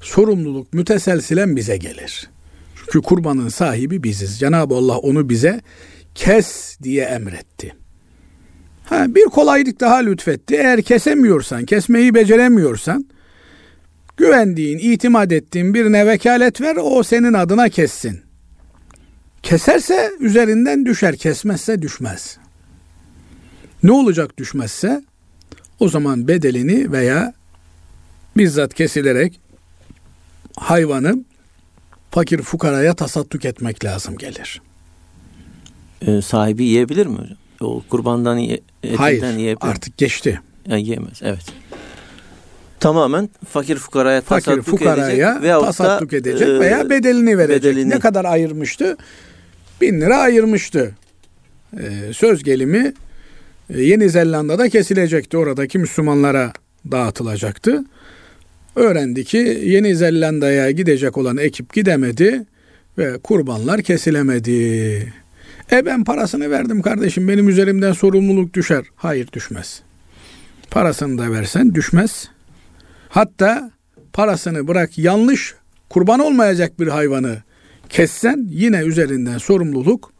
Sorumluluk 0.00 0.74
müteselsilen 0.74 1.56
bize 1.56 1.76
gelir. 1.76 2.30
Çünkü 2.76 3.00
kurbanın 3.00 3.48
sahibi 3.48 4.02
biziz. 4.02 4.38
Cenab-ı 4.38 4.74
Allah 4.74 4.98
onu 4.98 5.28
bize 5.28 5.60
kes 6.16 6.78
diye 6.82 7.04
emretti. 7.04 7.74
Ha, 8.84 9.14
bir 9.14 9.24
kolaylık 9.24 9.80
daha 9.80 9.96
lütfetti. 9.96 10.54
Eğer 10.54 10.82
kesemiyorsan, 10.82 11.64
kesmeyi 11.64 12.14
beceremiyorsan 12.14 13.06
güvendiğin, 14.16 14.78
itimat 14.78 15.32
ettiğin 15.32 15.74
birine 15.74 16.06
vekalet 16.06 16.60
ver, 16.60 16.76
o 16.82 17.02
senin 17.02 17.32
adına 17.32 17.68
kessin. 17.68 18.20
Keserse 19.42 20.10
üzerinden 20.20 20.86
düşer, 20.86 21.16
kesmezse 21.16 21.82
düşmez. 21.82 22.38
Ne 23.82 23.92
olacak 23.92 24.38
düşmezse? 24.38 25.02
O 25.80 25.88
zaman 25.88 26.28
bedelini 26.28 26.92
veya 26.92 27.34
bizzat 28.36 28.74
kesilerek 28.74 29.40
hayvanı 30.56 31.24
fakir 32.10 32.42
fukaraya 32.42 32.94
tasadduk 32.94 33.44
etmek 33.44 33.84
lazım 33.84 34.16
gelir. 34.18 34.62
Ee, 36.02 36.22
sahibi 36.22 36.64
yiyebilir 36.64 37.06
mi 37.06 37.16
hocam? 37.16 37.36
O 37.60 37.82
kurbandan 37.90 38.36
ye, 38.36 38.60
etinden 38.82 38.96
Hayır 38.96 39.22
yiyebilir 39.22 39.70
artık 39.70 39.96
geçti. 39.96 40.40
Yani 40.68 40.82
yiyemez 40.82 41.20
evet. 41.22 41.44
Tamamen 42.80 43.30
fakir 43.48 43.76
fukaraya 43.76 44.20
Fakir 44.20 44.44
tasadduk 44.44 44.64
fukaraya 44.64 45.32
edecek 45.32 45.42
veyahut 45.42 45.64
da, 45.64 45.66
tasadduk 45.66 46.12
edecek 46.12 46.48
e, 46.48 46.60
veya 46.60 46.90
bedelini 46.90 47.38
verecek. 47.38 47.62
bedelini. 47.62 47.90
Ne 47.90 47.98
kadar 47.98 48.24
ayırmıştı? 48.24 48.96
Bin 49.80 50.00
lira 50.00 50.16
ayırmıştı. 50.16 50.94
Ee, 51.80 52.12
söz 52.12 52.42
gelimi 52.42 52.92
e, 53.70 53.82
Yeni 53.82 54.10
Zelanda'da 54.10 54.68
kesilecekti. 54.68 55.36
Oradaki 55.36 55.78
Müslümanlara 55.78 56.52
dağıtılacaktı. 56.92 57.84
Öğrendi 58.76 59.24
ki 59.24 59.60
Yeni 59.64 59.96
Zelanda'ya 59.96 60.70
gidecek 60.70 61.18
olan 61.18 61.36
ekip 61.36 61.72
gidemedi 61.72 62.44
ve 62.98 63.18
kurbanlar 63.18 63.82
kesilemedi. 63.82 65.12
E 65.72 65.86
ben 65.86 66.04
parasını 66.04 66.50
verdim 66.50 66.82
kardeşim 66.82 67.28
benim 67.28 67.48
üzerimden 67.48 67.92
sorumluluk 67.92 68.54
düşer. 68.54 68.84
Hayır 68.96 69.28
düşmez. 69.32 69.82
Parasını 70.70 71.18
da 71.18 71.30
versen 71.30 71.74
düşmez. 71.74 72.28
Hatta 73.08 73.70
parasını 74.12 74.68
bırak 74.68 74.98
yanlış 74.98 75.54
kurban 75.88 76.20
olmayacak 76.20 76.80
bir 76.80 76.88
hayvanı 76.88 77.42
kessen 77.88 78.46
yine 78.50 78.78
üzerinden 78.78 79.38
sorumluluk 79.38 80.12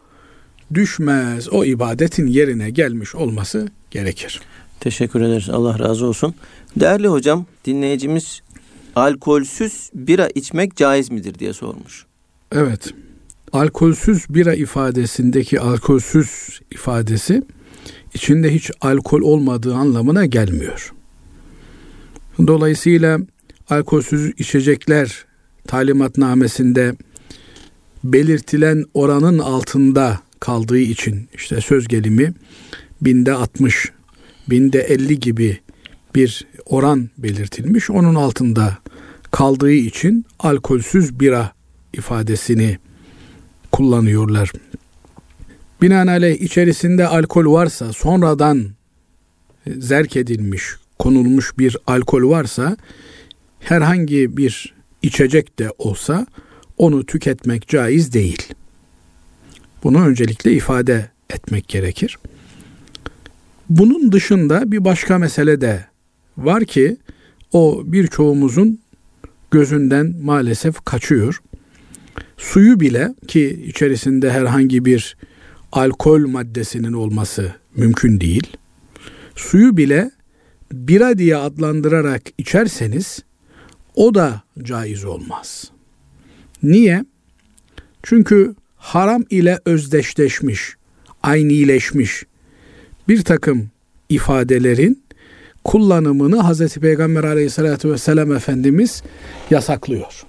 düşmez. 0.74 1.48
O 1.52 1.64
ibadetin 1.64 2.26
yerine 2.26 2.70
gelmiş 2.70 3.14
olması 3.14 3.68
gerekir. 3.90 4.40
Teşekkür 4.80 5.20
ederiz. 5.20 5.50
Allah 5.50 5.78
razı 5.78 6.06
olsun. 6.06 6.35
Değerli 6.76 7.09
hocam, 7.09 7.46
dinleyicimiz 7.64 8.40
alkolsüz 8.96 9.90
bira 9.94 10.28
içmek 10.35 10.76
caiz 10.76 11.11
midir 11.11 11.38
diye 11.38 11.52
sormuş. 11.52 12.06
Evet. 12.52 12.94
Alkolsüz 13.52 14.26
bira 14.28 14.54
ifadesindeki 14.54 15.61
alkolsüz 15.61 16.61
ifadesi 16.70 17.42
içinde 18.14 18.54
hiç 18.54 18.70
alkol 18.80 19.20
olmadığı 19.20 19.74
anlamına 19.74 20.26
gelmiyor. 20.26 20.92
Dolayısıyla 22.46 23.18
alkolsüz 23.70 24.32
içecekler 24.38 25.24
talimatnamesinde 25.66 26.94
belirtilen 28.04 28.85
oranın 28.94 29.38
altında 29.38 30.20
kaldığı 30.40 30.78
için 30.78 31.28
işte 31.35 31.61
söz 31.61 31.88
gelimi 31.88 32.35
binde 33.00 33.32
60, 33.32 33.92
binde 34.50 34.80
50 34.80 35.20
gibi 35.20 35.61
bir 36.14 36.46
oran 36.66 37.11
belirtilmiş. 37.18 37.90
Onun 37.90 38.14
altında 38.14 38.78
kaldığı 39.30 39.72
için 39.72 40.26
alkolsüz 40.38 41.20
bira 41.20 41.52
ifadesini 41.92 42.78
kullanıyorlar. 43.72 44.52
Binaenaleyh 45.83 46.40
içerisinde 46.40 47.07
alkol 47.07 47.52
varsa 47.52 47.92
sonradan 47.92 48.66
zerk 49.66 50.16
edilmiş, 50.16 50.64
konulmuş 50.98 51.59
bir 51.59 51.76
alkol 51.87 52.31
varsa 52.31 52.76
herhangi 53.61 54.37
bir 54.37 54.74
içecek 55.02 55.59
de 55.59 55.70
olsa 55.79 56.26
onu 56.79 57.07
tüketmek 57.07 57.68
caiz 57.68 58.12
değil. 58.12 58.52
Bunu 59.85 60.07
öncelikle 60.07 60.52
ifade 60.52 61.11
etmek 61.31 61.68
gerekir. 61.68 62.18
Bunun 63.70 64.12
dışında 64.12 64.72
bir 64.72 64.85
başka 64.85 65.18
mesele 65.18 65.61
de 65.61 65.87
var 66.38 66.64
ki 66.64 66.96
o 67.52 67.83
birçoğumuzun 67.85 68.81
gözünden 69.50 70.14
maalesef 70.22 70.85
kaçıyor. 70.85 71.42
Suyu 72.37 72.81
bile 72.81 73.14
ki 73.29 73.64
içerisinde 73.66 74.31
herhangi 74.31 74.85
bir 74.85 75.16
alkol 75.72 76.27
maddesinin 76.27 76.92
olması 76.92 77.55
mümkün 77.77 78.20
değil. 78.20 78.57
Suyu 79.37 79.77
bile 79.77 80.11
bira 80.72 81.18
diye 81.18 81.37
adlandırarak 81.37 82.22
içerseniz 82.38 83.18
o 83.94 84.14
da 84.14 84.42
caiz 84.62 85.05
olmaz. 85.05 85.70
Niye? 86.62 87.05
Çünkü 88.03 88.55
haram 88.77 89.25
ile 89.31 89.59
özdeşleşmiş, 89.64 90.75
aynileşmiş 91.22 92.25
bir 93.09 93.22
takım 93.25 93.70
ifadelerin 94.09 95.03
kullanımını 95.64 96.53
Hz. 96.53 96.77
Peygamber 96.77 97.25
aleyhissalatü 97.25 97.92
vesselam 97.92 98.33
Efendimiz 98.33 99.03
yasaklıyor. 99.51 100.27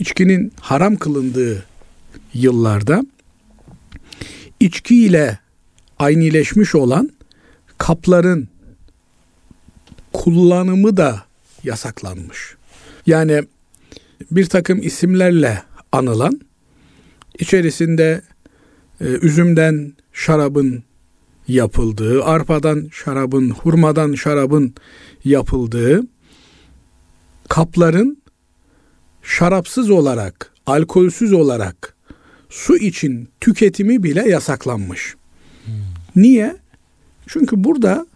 İçkinin 0.00 0.52
haram 0.60 0.96
kılındığı 0.96 1.64
yıllarda 2.34 3.04
içki 4.60 5.04
ile 5.04 5.38
aynileşmiş 5.98 6.74
olan 6.74 7.10
kapların 7.78 8.48
kullanımı 10.12 10.96
da 10.96 11.24
yasaklanmış. 11.64 12.56
Yani 13.06 13.42
bir 14.30 14.46
takım 14.46 14.82
isimlerle 14.82 15.62
anılan 15.92 16.40
içerisinde 17.38 18.22
e, 19.00 19.04
üzümden 19.04 19.92
şarabın 20.12 20.82
yapıldığı, 21.48 22.24
arpadan 22.24 22.88
şarabın, 22.92 23.50
hurmadan 23.50 24.14
şarabın 24.14 24.74
yapıldığı 25.24 26.02
kapların 27.48 28.19
şarapsız 29.30 29.90
olarak, 29.90 30.52
alkolsüz 30.66 31.32
olarak 31.32 31.94
su 32.48 32.76
için 32.76 33.28
tüketimi 33.40 34.02
bile 34.02 34.28
yasaklanmış. 34.28 35.14
Niye? 36.16 36.56
Çünkü 37.26 37.64
burada 37.64 38.06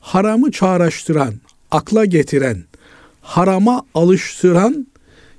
haramı 0.00 0.50
çağrıştıran, 0.50 1.34
akla 1.70 2.04
getiren, 2.04 2.64
harama 3.22 3.82
alıştıran, 3.94 4.86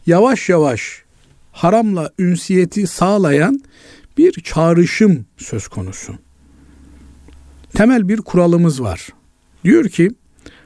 yavaş 0.05 0.49
yavaş 0.49 1.03
haramla 1.51 2.11
ünsiyeti 2.19 2.87
sağlayan 2.87 3.59
bir 4.17 4.31
çağrışım 4.31 5.25
söz 5.37 5.67
konusu. 5.67 6.13
Temel 7.73 8.09
bir 8.09 8.17
kuralımız 8.17 8.81
var. 8.81 9.09
Diyor 9.63 9.89
ki 9.89 10.11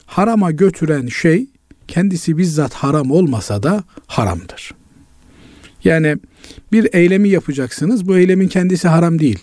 harama 0.05 0.51
götüren 0.51 1.07
şey 1.07 1.47
kendisi 1.87 2.37
bizzat 2.37 2.73
haram 2.73 3.11
olmasa 3.11 3.63
da 3.63 3.83
haramdır. 4.07 4.71
Yani 5.83 6.17
bir 6.71 6.89
eylemi 6.93 7.29
yapacaksınız. 7.29 8.07
Bu 8.07 8.17
eylemin 8.17 8.47
kendisi 8.47 8.87
haram 8.87 9.19
değil. 9.19 9.39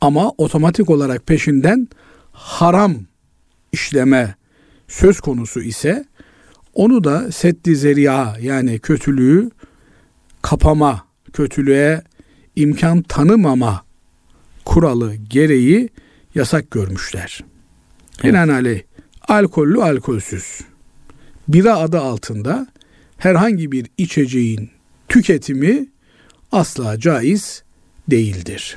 Ama 0.00 0.30
otomatik 0.30 0.90
olarak 0.90 1.26
peşinden 1.26 1.88
haram 2.32 2.94
işleme 3.72 4.34
söz 4.88 5.20
konusu 5.20 5.60
ise 5.60 6.04
onu 6.74 7.04
da 7.04 7.32
seddi 7.32 7.76
zeriya 7.76 8.36
yani 8.40 8.78
kötülüğü 8.78 9.50
kapama, 10.42 11.06
kötülüğe 11.32 12.02
imkan 12.56 13.02
tanımama 13.02 13.84
kuralı 14.64 15.14
gereği 15.14 15.88
yasak 16.34 16.70
görmüşler. 16.70 17.44
Evet. 18.14 18.24
Binaenaleyh 18.24 18.82
alkollü 19.28 19.82
alkolsüz 19.82 20.60
bira 21.52 21.76
adı 21.76 22.00
altında 22.00 22.66
herhangi 23.18 23.72
bir 23.72 23.86
içeceğin 23.98 24.70
tüketimi 25.08 25.86
asla 26.52 26.98
caiz 26.98 27.62
değildir. 28.10 28.76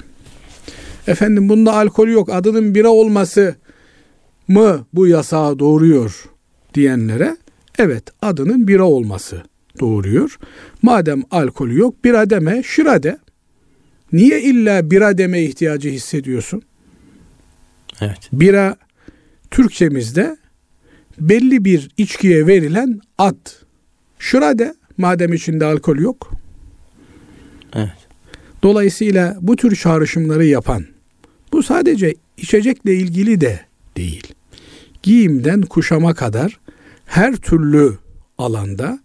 Efendim 1.07 1.49
bunda 1.49 1.73
alkol 1.73 2.07
yok 2.07 2.29
adının 2.33 2.75
bira 2.75 2.89
olması 2.89 3.55
mı 4.47 4.85
bu 4.93 5.07
yasağı 5.07 5.59
doğuruyor 5.59 6.25
diyenlere 6.73 7.37
evet 7.79 8.03
adının 8.21 8.67
bira 8.67 8.83
olması 8.83 9.43
doğuruyor. 9.79 10.37
Madem 10.81 11.23
alkol 11.31 11.69
yok 11.69 12.03
bira 12.03 12.29
deme 12.29 12.63
şıra 12.63 13.03
de. 13.03 13.17
Niye 14.11 14.41
illa 14.41 14.91
bira 14.91 15.17
deme 15.17 15.41
ihtiyacı 15.41 15.89
hissediyorsun? 15.89 16.61
Evet. 18.01 18.29
Bira 18.33 18.75
Türkçemizde 19.51 20.37
belli 21.19 21.65
bir 21.65 21.89
içkiye 21.97 22.47
verilen 22.47 23.01
ad. 23.17 23.49
Şıra 24.19 24.59
de 24.59 24.75
madem 24.97 25.33
içinde 25.33 25.65
alkol 25.65 25.97
yok. 25.97 26.31
Evet. 27.75 28.07
Dolayısıyla 28.63 29.37
bu 29.41 29.55
tür 29.55 29.75
çağrışımları 29.75 30.45
yapan 30.45 30.85
bu 31.55 31.63
sadece 31.63 32.15
içecekle 32.37 32.95
ilgili 32.95 33.41
de 33.41 33.59
değil. 33.97 34.33
Giyimden 35.03 35.61
kuşama 35.61 36.13
kadar 36.13 36.59
her 37.05 37.35
türlü 37.35 37.97
alanda 38.37 38.99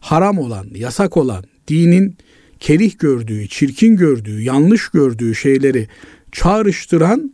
haram 0.00 0.38
olan, 0.38 0.66
yasak 0.74 1.16
olan, 1.16 1.44
dinin 1.68 2.16
kerih 2.60 2.98
gördüğü, 2.98 3.48
çirkin 3.48 3.96
gördüğü, 3.96 4.42
yanlış 4.42 4.88
gördüğü 4.88 5.34
şeyleri 5.34 5.88
çağrıştıran 6.32 7.32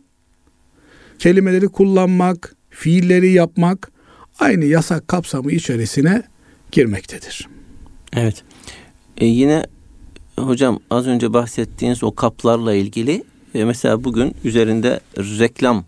kelimeleri 1.19 1.67
kullanmak, 1.67 2.55
fiilleri 2.69 3.31
yapmak 3.31 3.91
aynı 4.39 4.65
yasak 4.65 5.07
kapsamı 5.07 5.51
içerisine 5.51 6.23
girmektedir. 6.71 7.47
Evet. 8.13 8.43
E 9.17 9.25
yine 9.25 9.65
hocam 10.39 10.79
az 10.89 11.07
önce 11.07 11.33
bahsettiğiniz 11.33 12.03
o 12.03 12.15
kaplarla 12.15 12.73
ilgili 12.73 13.23
e 13.55 13.63
mesela 13.65 14.03
bugün 14.03 14.35
üzerinde 14.43 14.99
reklam 15.17 15.85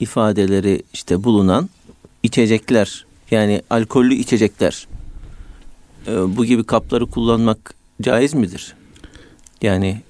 ifadeleri 0.00 0.82
işte 0.92 1.24
bulunan 1.24 1.70
içecekler 2.22 3.06
yani 3.30 3.62
alkollü 3.70 4.14
içecekler 4.14 4.88
e, 6.06 6.36
bu 6.36 6.44
gibi 6.44 6.64
kapları 6.64 7.06
kullanmak 7.06 7.74
caiz 8.02 8.34
midir? 8.34 8.74
Yani 9.62 10.00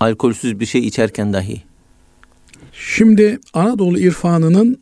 alkolsüz 0.00 0.60
bir 0.60 0.66
şey 0.66 0.86
içerken 0.86 1.32
dahi. 1.32 1.62
Şimdi 2.72 3.38
Anadolu 3.54 3.98
irfanının 3.98 4.80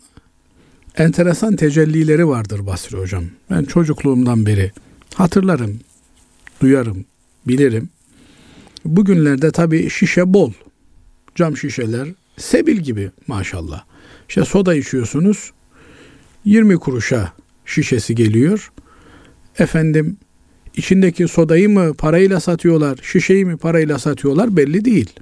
enteresan 0.98 1.56
tecellileri 1.56 2.28
vardır 2.28 2.66
Basri 2.66 2.98
Hocam. 2.98 3.24
Ben 3.50 3.64
çocukluğumdan 3.64 4.46
beri 4.46 4.72
hatırlarım, 5.14 5.80
duyarım, 6.60 7.04
bilirim. 7.46 7.88
Bugünlerde 8.84 9.50
tabii 9.50 9.90
şişe 9.90 10.34
bol. 10.34 10.52
Cam 11.34 11.56
şişeler 11.56 12.08
sebil 12.36 12.76
gibi 12.76 13.10
maşallah. 13.26 13.84
İşte 14.28 14.44
soda 14.44 14.74
içiyorsunuz 14.74 15.52
20 16.44 16.76
kuruşa 16.76 17.32
şişesi 17.66 18.14
geliyor. 18.14 18.72
Efendim 19.58 20.16
içindeki 20.76 21.28
sodayı 21.28 21.68
mı 21.68 21.94
parayla 21.94 22.40
satıyorlar, 22.40 22.98
şişeyi 23.02 23.44
mi 23.44 23.56
parayla 23.56 23.98
satıyorlar 23.98 24.56
belli 24.56 24.84
değil. 24.84 25.12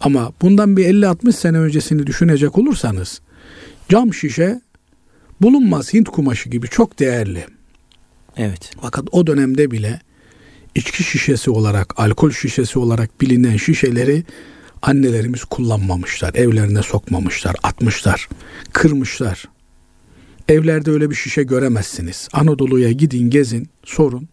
Ama 0.00 0.32
bundan 0.42 0.76
bir 0.76 0.84
50-60 0.84 1.32
sene 1.32 1.58
öncesini 1.58 2.06
düşünecek 2.06 2.58
olursanız 2.58 3.20
cam 3.88 4.14
şişe 4.14 4.60
bulunmaz 5.40 5.94
Hint 5.94 6.08
kumaşı 6.08 6.48
gibi 6.48 6.68
çok 6.68 6.98
değerli. 6.98 7.46
Evet. 8.36 8.70
Fakat 8.80 9.04
o 9.12 9.26
dönemde 9.26 9.70
bile 9.70 10.00
içki 10.74 11.02
şişesi 11.02 11.50
olarak, 11.50 12.00
alkol 12.00 12.30
şişesi 12.30 12.78
olarak 12.78 13.20
bilinen 13.20 13.56
şişeleri 13.56 14.24
annelerimiz 14.82 15.44
kullanmamışlar. 15.44 16.34
Evlerine 16.34 16.82
sokmamışlar, 16.82 17.54
atmışlar, 17.62 18.28
kırmışlar. 18.72 19.44
Evlerde 20.48 20.90
öyle 20.90 21.10
bir 21.10 21.14
şişe 21.14 21.42
göremezsiniz. 21.42 22.28
Anadolu'ya 22.32 22.92
gidin, 22.92 23.30
gezin, 23.30 23.68
sorun. 23.84 24.28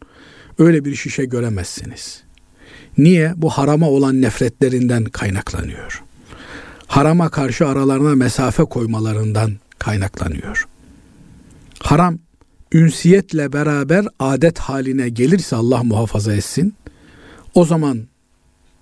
Öyle 0.57 0.85
bir 0.85 0.95
şişe 0.95 1.25
göremezsiniz. 1.25 2.23
Niye? 2.97 3.33
Bu 3.35 3.49
harama 3.49 3.89
olan 3.89 4.21
nefretlerinden 4.21 5.03
kaynaklanıyor. 5.03 6.03
Harama 6.93 7.29
karşı 7.29 7.67
aralarına 7.67 8.15
mesafe 8.15 8.63
koymalarından 8.63 9.51
kaynaklanıyor. 9.79 10.67
Haram 11.79 12.19
ünsiyetle 12.73 13.53
beraber 13.53 14.05
adet 14.19 14.59
haline 14.59 15.09
gelirse 15.09 15.55
Allah 15.55 15.83
muhafaza 15.83 16.33
etsin. 16.33 16.75
O 17.53 17.65
zaman 17.65 18.07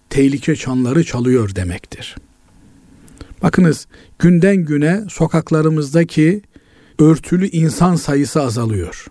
tehlike 0.10 0.56
çanları 0.56 1.04
çalıyor 1.04 1.56
demektir. 1.56 2.16
Bakınız 3.44 3.88
günden 4.20 4.58
güne 4.58 5.04
sokaklarımızdaki 5.10 6.42
örtülü 7.00 7.48
insan 7.48 7.96
sayısı 7.96 8.42
azalıyor. 8.42 9.06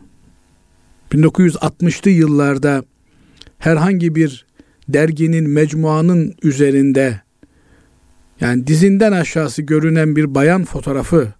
1960'lı 1.12 2.10
yıllarda 2.10 2.84
herhangi 3.58 4.14
bir 4.14 4.46
derginin 4.88 5.50
mecmuanın 5.50 6.34
üzerinde 6.42 7.20
yani 8.40 8.66
dizinden 8.66 9.12
aşağısı 9.12 9.62
görünen 9.62 10.16
bir 10.16 10.34
bayan 10.34 10.64
fotoğrafı 10.64 11.32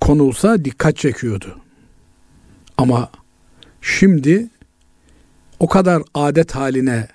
konulsa 0.00 0.64
dikkat 0.64 0.96
çekiyordu. 0.96 1.58
Ama 2.76 3.10
şimdi 3.80 4.48
o 5.60 5.68
kadar 5.68 6.02
adet 6.14 6.54
haline, 6.54 7.08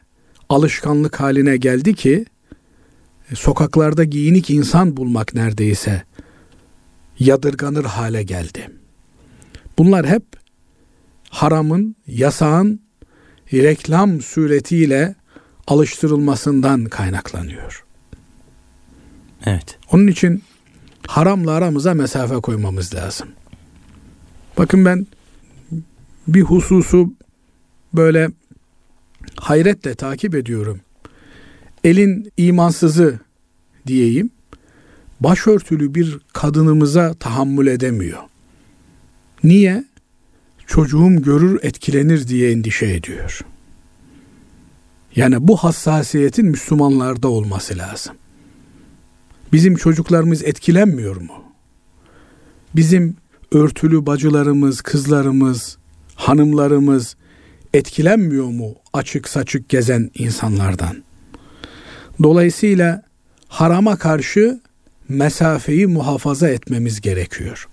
alışkanlık 0.49 1.19
haline 1.19 1.57
geldi 1.57 1.95
ki 1.95 2.25
sokaklarda 3.33 4.03
giyinik 4.03 4.49
insan 4.49 4.97
bulmak 4.97 5.35
neredeyse 5.35 6.03
yadırganır 7.19 7.85
hale 7.85 8.23
geldi. 8.23 8.69
Bunlar 9.77 10.05
hep 10.05 10.23
haramın, 11.29 11.95
yasağın 12.07 12.81
reklam 13.53 14.21
suretiyle 14.21 15.15
alıştırılmasından 15.67 16.85
kaynaklanıyor. 16.85 17.82
Evet. 19.45 19.77
Onun 19.91 20.07
için 20.07 20.43
haramla 21.07 21.51
aramıza 21.51 21.93
mesafe 21.93 22.35
koymamız 22.35 22.95
lazım. 22.95 23.27
Bakın 24.57 24.85
ben 24.85 25.07
bir 26.27 26.41
hususu 26.41 27.13
böyle 27.93 28.29
hayretle 29.35 29.95
takip 29.95 30.35
ediyorum. 30.35 30.79
Elin 31.83 32.31
imansızı 32.37 33.19
diyeyim 33.87 34.29
başörtülü 35.19 35.95
bir 35.95 36.19
kadınımıza 36.33 37.13
tahammül 37.13 37.67
edemiyor. 37.67 38.19
Niye? 39.43 39.83
Çocuğum 40.67 41.21
görür 41.21 41.59
etkilenir 41.63 42.27
diye 42.27 42.51
endişe 42.51 42.85
ediyor. 42.85 43.41
Yani 45.15 45.47
bu 45.47 45.57
hassasiyetin 45.57 46.45
Müslümanlarda 46.45 47.27
olması 47.27 47.77
lazım. 47.77 48.15
Bizim 49.53 49.75
çocuklarımız 49.75 50.43
etkilenmiyor 50.43 51.15
mu? 51.15 51.43
Bizim 52.75 53.15
örtülü 53.51 54.05
bacılarımız, 54.05 54.81
kızlarımız, 54.81 55.77
hanımlarımız 56.15 57.15
etkilenmiyor 57.73 58.45
mu 58.45 58.75
açık 58.93 59.29
saçık 59.29 59.69
gezen 59.69 60.11
insanlardan? 60.13 61.03
Dolayısıyla 62.23 63.03
harama 63.47 63.95
karşı 63.95 64.61
mesafeyi 65.09 65.87
muhafaza 65.87 66.49
etmemiz 66.49 67.01
gerekiyor. 67.01 67.67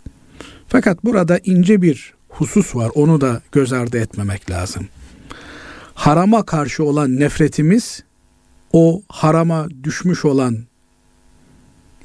Fakat 0.69 1.05
burada 1.05 1.39
ince 1.45 1.83
bir 1.83 2.15
husus 2.29 2.77
var. 2.77 2.91
Onu 2.95 3.21
da 3.21 3.43
göz 3.53 3.73
ardı 3.73 3.99
etmemek 3.99 4.51
lazım. 4.51 4.89
Harama 5.95 6.47
karşı 6.47 6.85
olan 6.85 7.21
nefretimiz 7.21 8.05
o 8.73 9.03
harama 9.09 9.69
düşmüş 9.85 10.25
olan 10.25 10.70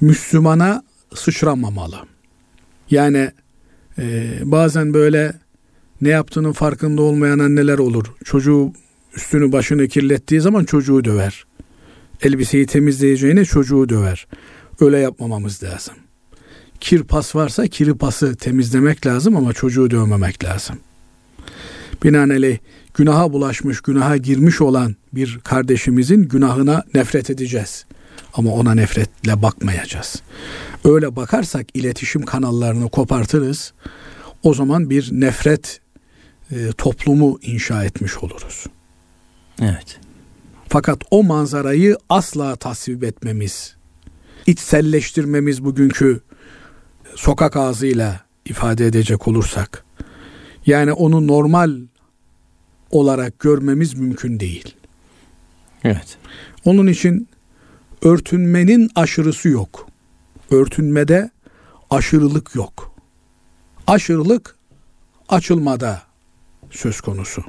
Müslümana 0.02 0.84
sıçramamalı. 1.16 1.96
Yani 2.90 3.32
e, 4.00 4.38
bazen 4.44 4.94
böyle 4.94 5.34
ne 6.02 6.10
yaptığının 6.10 6.52
farkında 6.52 7.02
olmayan 7.02 7.40
anneler 7.40 7.78
olur. 7.78 8.06
Çocuğu 8.24 8.74
üstünü 9.16 9.52
başını 9.52 9.88
kirlettiği 9.88 10.42
zaman 10.42 10.64
çocuğu 10.64 11.06
döver. 11.06 11.46
Elbiseyi 12.22 12.66
temizleyeceğine 12.66 13.46
çocuğu 13.46 13.90
döver. 13.90 14.28
Öyle 14.80 14.98
yapmamamız 15.00 15.64
lazım. 15.64 15.96
Kir 16.80 17.04
pas 17.04 17.36
varsa 17.36 17.68
kiri 17.68 17.98
pası 17.98 18.36
temizlemek 18.36 19.06
lazım 19.06 19.38
ama 19.38 19.54
çocuğu 19.54 19.92
dövmemek 19.92 20.44
lazım. 20.44 20.80
Binaenaleyh 22.04 22.58
günaha 22.94 23.34
bulaşmış, 23.34 23.82
günaha 23.82 24.24
girmiş 24.24 24.62
olan 24.62 24.96
bir 25.14 25.40
kardeşimizin 25.44 26.24
günahına 26.24 26.84
nefret 26.94 27.30
edeceğiz. 27.30 27.86
Ama 28.34 28.52
ona 28.52 28.76
nefretle 28.76 29.42
bakmayacağız. 29.42 30.22
Öyle 30.84 31.16
bakarsak 31.16 31.68
iletişim 31.74 32.26
kanallarını 32.26 32.90
kopartırız. 32.90 33.74
O 34.44 34.54
zaman 34.54 34.90
bir 34.90 35.10
nefret 35.12 35.82
e, 36.52 36.72
toplumu 36.78 37.40
inşa 37.42 37.84
etmiş 37.84 38.18
oluruz. 38.18 38.66
Evet. 39.62 40.00
Fakat 40.70 41.02
o 41.12 41.24
manzarayı 41.24 41.98
asla 42.10 42.56
tasvip 42.56 43.04
etmemiz, 43.04 43.76
içselleştirmemiz 44.46 45.64
bugünkü 45.64 46.22
sokak 47.16 47.58
ağzıyla 47.58 48.22
ifade 48.46 48.86
edecek 48.86 49.28
olursak, 49.28 49.86
yani 50.66 50.94
onu 50.94 51.28
normal 51.28 51.80
olarak 52.92 53.40
görmemiz 53.40 53.94
mümkün 53.94 54.40
değil. 54.40 54.76
Evet. 55.84 56.18
Onun 56.66 56.88
için 56.88 57.28
örtünmenin 58.02 58.90
aşırısı 58.96 59.50
yok. 59.50 59.88
Örtünmede 60.52 61.30
aşırılık 61.90 62.56
yok. 62.56 62.96
Aşırılık 63.88 64.56
açılmada 65.30 66.02
söz 66.72 67.02
konusu. 67.02 67.44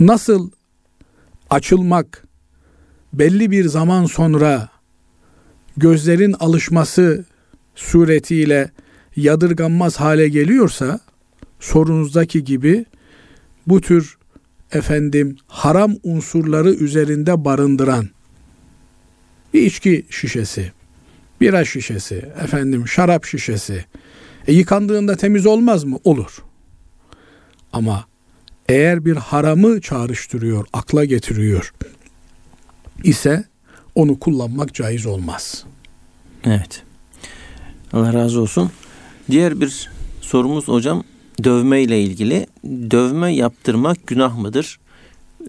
Nasıl 0.00 0.50
açılmak 1.50 2.26
belli 3.12 3.50
bir 3.50 3.64
zaman 3.64 4.06
sonra 4.06 4.68
gözlerin 5.76 6.32
alışması 6.32 7.24
suretiyle 7.74 8.70
yadırganmaz 9.16 9.96
hale 9.96 10.28
geliyorsa 10.28 11.00
sorunuzdaki 11.60 12.44
gibi 12.44 12.84
bu 13.66 13.80
tür 13.80 14.18
efendim 14.72 15.36
haram 15.46 15.94
unsurları 16.02 16.70
üzerinde 16.70 17.44
barındıran 17.44 18.08
bir 19.54 19.62
içki 19.62 20.06
şişesi, 20.10 20.72
bira 21.40 21.64
şişesi, 21.64 22.14
efendim 22.42 22.88
şarap 22.88 23.24
şişesi 23.24 23.84
e, 24.46 24.52
yıkandığında 24.52 25.16
temiz 25.16 25.46
olmaz 25.46 25.84
mı? 25.84 25.98
Olur. 26.04 26.44
Ama 27.72 28.04
eğer 28.68 29.04
bir 29.04 29.16
haramı 29.16 29.80
çağrıştırıyor, 29.80 30.66
akla 30.72 31.04
getiriyor 31.04 31.72
ise 33.04 33.44
onu 33.94 34.18
kullanmak 34.18 34.74
caiz 34.74 35.06
olmaz. 35.06 35.64
Evet. 36.44 36.82
Allah 37.92 38.14
razı 38.14 38.40
olsun. 38.40 38.70
Diğer 39.30 39.60
bir 39.60 39.90
sorumuz 40.20 40.68
hocam 40.68 41.04
dövme 41.44 41.82
ile 41.82 42.02
ilgili. 42.02 42.46
Dövme 42.64 43.34
yaptırmak 43.34 44.06
günah 44.06 44.38
mıdır? 44.38 44.80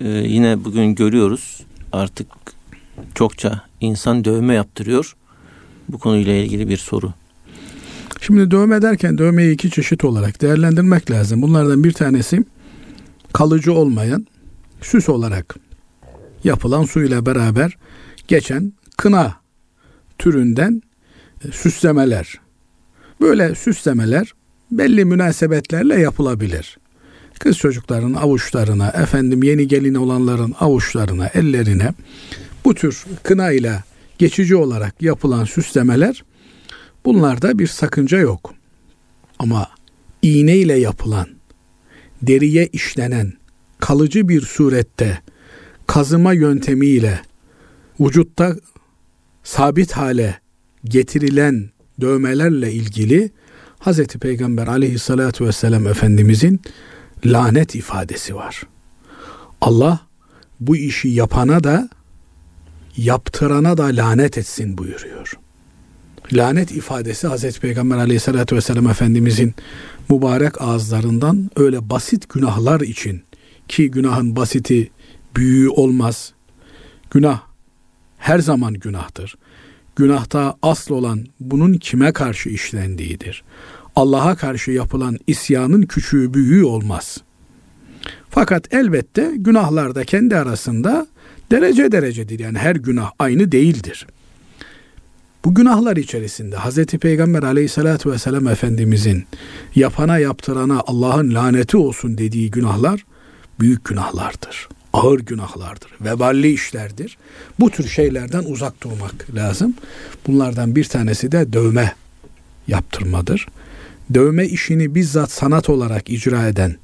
Ee, 0.02 0.08
yine 0.08 0.66
bugün 0.66 0.96
görüyoruz 0.96 1.62
artık 1.92 2.28
çokça 3.16 3.62
insan 3.82 4.26
dövme 4.26 4.54
yaptırıyor. 4.54 5.16
Bu 5.90 6.00
konuyla 6.00 6.34
ilgili 6.34 6.70
bir 6.70 6.78
soru. 6.78 7.14
Şimdi 8.22 8.52
dövme 8.52 8.82
derken 8.82 9.18
dövmeyi 9.18 9.54
iki 9.54 9.72
çeşit 9.72 10.06
olarak 10.06 10.42
değerlendirmek 10.42 11.12
lazım. 11.12 11.42
Bunlardan 11.42 11.84
bir 11.84 11.94
tanesi 11.94 12.44
kalıcı 13.34 13.74
olmayan 13.74 14.28
süs 14.82 15.10
olarak 15.10 15.56
yapılan 16.44 16.84
suyla 16.84 17.26
beraber 17.26 17.78
geçen 18.28 18.74
kına 18.98 19.36
türünden 20.18 20.82
e, 21.46 21.52
süslemeler. 21.52 22.40
Böyle 23.22 23.56
süslemeler 23.56 24.34
belli 24.72 25.06
münasebetlerle 25.06 26.00
yapılabilir. 26.00 26.78
Kız 27.40 27.58
çocukların 27.58 28.14
avuçlarına, 28.14 28.88
efendim 28.88 29.44
yeni 29.44 29.68
gelin 29.68 29.96
olanların 29.96 30.56
avuçlarına, 30.60 31.28
ellerine 31.28 31.94
bu 32.70 32.74
tür 32.74 33.06
kına 33.24 33.52
ile 33.52 33.84
geçici 34.18 34.56
olarak 34.56 35.02
yapılan 35.02 35.44
süslemeler 35.44 36.24
bunlarda 37.06 37.60
bir 37.60 37.68
sakınca 37.68 38.18
yok. 38.18 38.54
Ama 39.40 39.68
iğne 40.22 40.58
ile 40.58 40.80
yapılan, 40.80 41.28
deriye 42.22 42.68
işlenen, 42.68 43.34
kalıcı 43.80 44.30
bir 44.30 44.42
surette 44.42 45.22
kazıma 45.88 46.34
yöntemiyle 46.34 47.22
vücutta 48.00 48.56
sabit 49.44 49.92
hale 49.92 50.40
getirilen 50.86 51.70
dövmelerle 52.02 52.74
ilgili 52.74 53.32
Hz. 53.80 54.08
Peygamber 54.08 54.68
aleyhissalatü 54.68 55.46
vesselam 55.46 55.88
Efendimizin 55.88 56.62
lanet 57.26 57.76
ifadesi 57.76 58.36
var. 58.36 58.64
Allah 59.62 60.00
bu 60.60 60.76
işi 60.76 61.10
yapana 61.10 61.64
da 61.64 61.90
yaptırana 63.04 63.78
da 63.78 63.84
lanet 63.84 64.38
etsin 64.38 64.78
buyuruyor. 64.78 65.34
Lanet 66.34 66.72
ifadesi 66.72 67.28
Hz. 67.28 67.60
Peygamber 67.60 67.98
aleyhissalatü 67.98 68.56
vesselam 68.56 68.88
Efendimizin 68.88 69.54
mübarek 70.10 70.62
ağızlarından 70.62 71.50
öyle 71.56 71.90
basit 71.90 72.30
günahlar 72.30 72.82
için 72.82 73.24
ki 73.68 73.92
günahın 73.92 74.36
basiti 74.36 74.92
büyüğü 75.36 75.70
olmaz. 75.70 76.34
Günah 77.12 77.42
her 78.18 78.40
zaman 78.40 78.74
günahtır. 78.74 79.36
Günahta 79.96 80.56
asıl 80.62 80.96
olan 80.96 81.26
bunun 81.40 81.74
kime 81.74 82.12
karşı 82.12 82.50
işlendiğidir. 82.50 83.44
Allah'a 83.96 84.36
karşı 84.36 84.72
yapılan 84.72 85.18
isyanın 85.28 85.82
küçüğü 85.82 86.34
büyüğü 86.34 86.64
olmaz. 86.64 87.18
Fakat 88.30 88.74
elbette 88.74 89.34
günahlar 89.36 89.96
da 89.96 90.04
kendi 90.04 90.36
arasında 90.36 91.08
derece 91.52 91.92
derecedir. 91.92 92.40
Yani 92.40 92.58
her 92.58 92.76
günah 92.76 93.12
aynı 93.20 93.52
değildir. 93.52 94.08
Bu 95.46 95.56
günahlar 95.56 95.98
içerisinde 95.98 96.58
Hz. 96.58 96.86
Peygamber 96.86 97.44
aleyhissalatü 97.44 98.12
vesselam 98.12 98.48
Efendimizin 98.48 99.26
yapana 99.76 100.18
yaptırana 100.18 100.84
Allah'ın 100.88 101.34
laneti 101.34 101.78
olsun 101.78 102.18
dediği 102.18 102.52
günahlar 102.52 103.06
büyük 103.60 103.86
günahlardır. 103.86 104.70
Ağır 104.94 105.20
günahlardır. 105.20 105.92
Veballi 106.02 106.54
işlerdir. 106.54 107.18
Bu 107.60 107.70
tür 107.70 107.88
şeylerden 107.88 108.44
uzak 108.44 108.84
durmak 108.84 109.36
lazım. 109.36 109.74
Bunlardan 110.28 110.76
bir 110.76 110.84
tanesi 110.84 111.32
de 111.32 111.54
dövme 111.54 111.96
yaptırmadır. 112.68 113.48
Dövme 114.14 114.46
işini 114.46 114.96
bizzat 114.96 115.32
sanat 115.32 115.70
olarak 115.70 116.10
icra 116.10 116.48
eden 116.48 116.76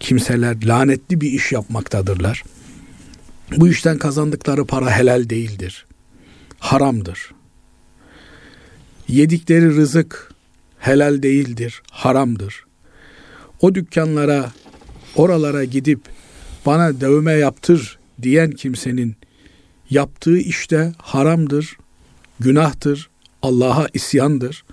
kimseler 0.00 0.66
lanetli 0.66 1.20
bir 1.20 1.32
iş 1.32 1.52
yapmaktadırlar. 1.52 2.44
Bu 3.56 3.68
işten 3.68 3.98
kazandıkları 3.98 4.64
para 4.64 4.90
helal 4.98 5.28
değildir. 5.28 5.86
Haramdır. 6.58 7.30
Yedikleri 9.08 9.76
rızık 9.76 10.32
helal 10.78 11.22
değildir, 11.22 11.82
haramdır. 11.90 12.64
O 13.60 13.74
dükkanlara, 13.74 14.52
oralara 15.16 15.64
gidip 15.64 16.00
bana 16.66 17.00
dövme 17.00 17.32
yaptır 17.32 17.98
diyen 18.22 18.50
kimsenin 18.50 19.16
yaptığı 19.90 20.38
işte 20.38 20.92
haramdır, 20.98 21.76
günahtır, 22.40 23.10
Allah'a 23.42 23.86
isyandır. 23.94 24.64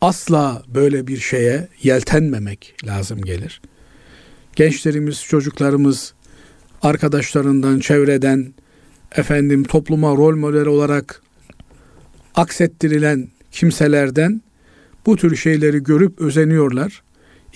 Asla 0.00 0.62
böyle 0.68 1.06
bir 1.06 1.18
şeye 1.18 1.68
yeltenmemek 1.82 2.74
lazım 2.84 3.22
gelir. 3.22 3.60
Gençlerimiz, 4.56 5.22
çocuklarımız 5.22 6.14
arkadaşlarından, 6.82 7.78
çevreden, 7.78 8.54
efendim 9.16 9.64
topluma 9.64 10.16
rol 10.16 10.36
model 10.36 10.66
olarak 10.66 11.22
aksettirilen 12.34 13.28
kimselerden 13.52 14.42
bu 15.06 15.16
tür 15.16 15.36
şeyleri 15.36 15.82
görüp 15.82 16.20
özeniyorlar. 16.20 17.02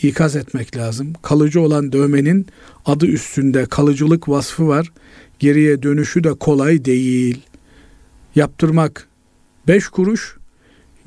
İkaz 0.03 0.37
etmek 0.37 0.77
lazım. 0.77 1.13
Kalıcı 1.23 1.61
olan 1.61 1.93
dövmenin 1.93 2.47
adı 2.87 3.07
üstünde 3.07 3.67
kalıcılık 3.67 4.29
vasfı 4.29 4.69
var. 4.69 4.93
Geriye 5.39 5.83
dönüşü 5.83 6.25
de 6.25 6.35
kolay 6.35 6.85
değil. 6.85 7.43
Yaptırmak 8.35 9.09
beş 9.69 9.89
kuruş, 9.89 10.37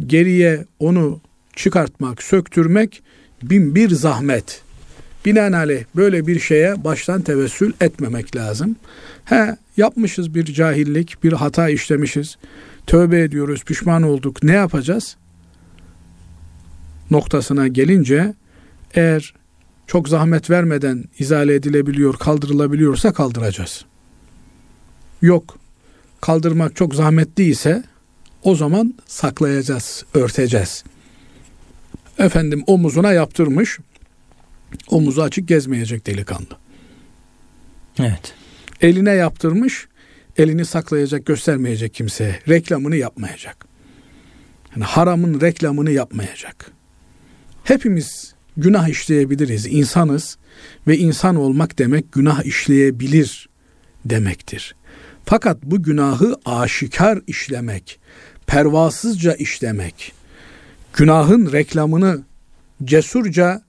geriye 0.05 0.65
onu 0.79 1.21
çıkartmak, 1.55 2.23
söktürmek 2.23 3.03
bin 3.43 3.75
bir 3.75 3.89
zahmet. 3.89 4.61
Binaenaleyh 5.27 5.83
böyle 5.95 6.27
bir 6.27 6.39
şeye 6.39 6.83
baştan 6.83 7.21
tevessül 7.21 7.73
etmemek 7.81 8.35
lazım. 8.35 8.75
He 9.25 9.57
yapmışız 9.77 10.35
bir 10.35 10.45
cahillik, 10.45 11.23
bir 11.23 11.33
hata 11.33 11.69
işlemişiz. 11.69 12.37
Tövbe 12.85 13.21
ediyoruz, 13.21 13.63
pişman 13.63 14.03
olduk. 14.03 14.43
Ne 14.43 14.51
yapacağız? 14.51 15.17
Noktasına 17.11 17.67
gelince 17.67 18.33
eğer 18.93 19.33
çok 19.87 20.09
zahmet 20.09 20.49
vermeden 20.49 21.03
izale 21.19 21.55
edilebiliyor, 21.55 22.17
kaldırılabiliyorsa 22.17 23.13
kaldıracağız. 23.13 23.85
Yok, 25.21 25.57
kaldırmak 26.21 26.75
çok 26.75 26.95
zahmetli 26.95 27.43
ise 27.43 27.83
o 28.43 28.55
zaman 28.55 28.93
saklayacağız, 29.05 30.05
örteceğiz. 30.13 30.83
Efendim 32.17 32.63
omuzuna 32.67 33.13
yaptırmış, 33.13 33.79
omuzu 34.87 35.21
açık 35.21 35.47
gezmeyecek 35.47 36.07
delikanlı. 36.07 36.57
Evet. 37.99 38.33
Eline 38.81 39.11
yaptırmış, 39.11 39.87
elini 40.37 40.65
saklayacak, 40.65 41.25
göstermeyecek 41.25 41.93
kimseye. 41.93 42.39
Reklamını 42.49 42.95
yapmayacak. 42.95 43.65
Yani 44.75 44.83
haramın 44.83 45.41
reklamını 45.41 45.91
yapmayacak. 45.91 46.71
Hepimiz 47.63 48.33
günah 48.57 48.87
işleyebiliriz. 48.87 49.65
İnsanız 49.65 50.37
ve 50.87 50.97
insan 50.97 51.35
olmak 51.35 51.79
demek 51.79 52.11
günah 52.11 52.43
işleyebilir 52.43 53.49
demektir. 54.05 54.75
Fakat 55.25 55.63
bu 55.63 55.83
günahı 55.83 56.35
aşikar 56.45 57.19
işlemek, 57.27 57.99
pervasızca 58.47 59.33
işlemek, 59.33 60.13
günahın 60.93 61.51
reklamını 61.51 62.23
cesurca 62.83 63.61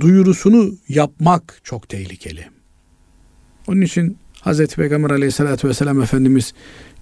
duyurusunu 0.00 0.74
yapmak 0.88 1.60
çok 1.64 1.88
tehlikeli. 1.88 2.44
Onun 3.68 3.80
için 3.80 4.18
Hz. 4.44 4.66
Peygamber 4.66 5.10
aleyhissalatü 5.10 5.68
vesselam 5.68 6.02
Efendimiz 6.02 6.52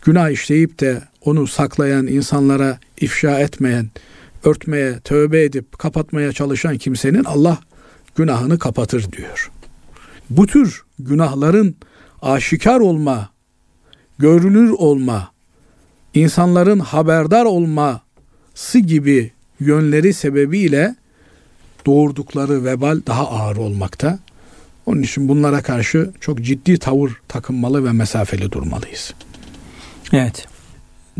günah 0.02 0.30
işleyip 0.30 0.80
de 0.80 1.02
onu 1.20 1.46
saklayan, 1.46 2.06
insanlara 2.06 2.78
ifşa 3.00 3.40
etmeyen, 3.40 3.90
örtmeye, 4.44 5.00
tövbe 5.00 5.44
edip 5.44 5.78
kapatmaya 5.78 6.32
çalışan 6.32 6.78
kimsenin 6.78 7.24
Allah 7.24 7.58
günahını 8.16 8.58
kapatır 8.58 9.12
diyor. 9.12 9.50
Bu 10.30 10.46
tür 10.46 10.82
günahların 10.98 11.76
aşikar 12.22 12.80
olma, 12.80 13.30
görülür 14.18 14.70
olma, 14.70 15.32
insanların 16.14 16.78
haberdar 16.78 17.44
olması 17.44 18.78
gibi 18.78 19.32
yönleri 19.60 20.14
sebebiyle 20.14 20.94
doğurdukları 21.88 22.64
vebal 22.64 23.00
daha 23.06 23.28
ağır 23.28 23.56
olmakta. 23.56 24.18
Onun 24.86 25.02
için 25.02 25.28
bunlara 25.28 25.62
karşı 25.62 26.10
çok 26.20 26.42
ciddi 26.42 26.78
tavır 26.78 27.12
takınmalı 27.28 27.84
ve 27.84 27.92
mesafeli 27.92 28.52
durmalıyız. 28.52 29.14
Evet. 30.12 30.48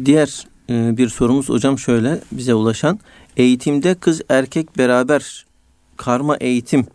Diğer 0.04 0.46
e, 0.70 0.96
bir 0.96 1.08
sorumuz 1.08 1.48
hocam 1.48 1.78
şöyle 1.78 2.20
bize 2.32 2.54
ulaşan. 2.54 3.00
Eğitimde 3.36 3.94
kız 3.94 4.22
erkek 4.28 4.78
beraber 4.78 5.46
karma 5.96 6.36
eğitim 6.36 6.86